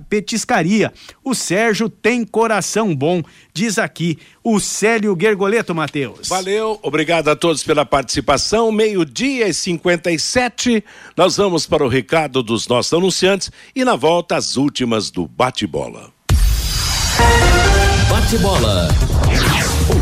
[0.09, 0.93] Petiscaria.
[1.23, 3.23] O Sérgio tem coração bom,
[3.55, 6.29] diz aqui o Célio Gergoleto, Matheus.
[6.29, 8.73] Valeu, obrigado a todos pela participação.
[8.73, 10.83] Meio-dia e 57,
[11.17, 15.27] nós vamos para o recado dos os nossos anunciantes e na volta as últimas do
[15.27, 16.13] bate-bola.
[18.09, 18.89] Bate-bola.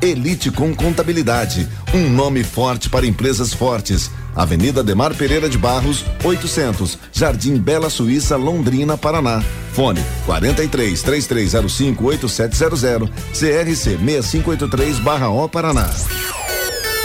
[0.00, 4.10] Elite com Contabilidade, um nome forte para empresas fortes.
[4.34, 9.42] Avenida Demar Pereira de Barros, 800, Jardim Bela Suíça, Londrina, Paraná.
[9.72, 15.88] Fone 43 3305 8700, CRC 6583/O Paraná.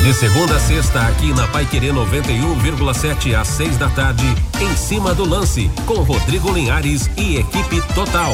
[0.02, 4.26] De segunda a sexta, aqui na Pai Querer 91,7 às 6 da tarde,
[4.60, 8.34] em cima do lance, com Rodrigo Linhares e equipe total.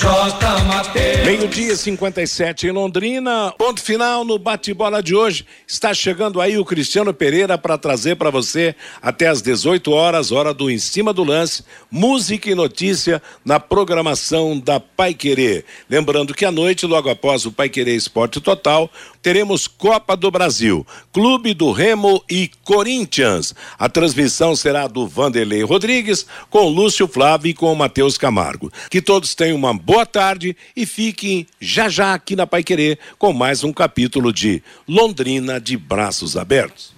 [0.00, 0.64] J.
[0.64, 1.26] Mateus.
[1.26, 3.52] Meio-dia 57 em Londrina.
[3.58, 5.44] Ponto final no bate-bola de hoje.
[5.68, 10.54] Está chegando aí o Cristiano Pereira para trazer para você até às 18 horas, hora
[10.54, 15.66] do Em Cima do Lance, música e notícia na programação da Pai Querer.
[15.86, 18.90] Lembrando que à noite, logo após o Pai Querer Esporte Total,
[19.22, 23.54] teremos Copa do Brasil, Clube do Remo e Corinthians.
[23.78, 28.70] A transmissão será do Vanderlei Rodrigues, com Lúcio Flávio e com Matheus Camargo.
[28.90, 33.32] Que todos tenham uma boa tarde e fiquem já já aqui na Pai Querer com
[33.32, 36.94] mais um capítulo de Londrina de Braços Abertos.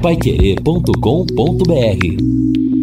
[0.00, 2.77] Paiquerê.com.br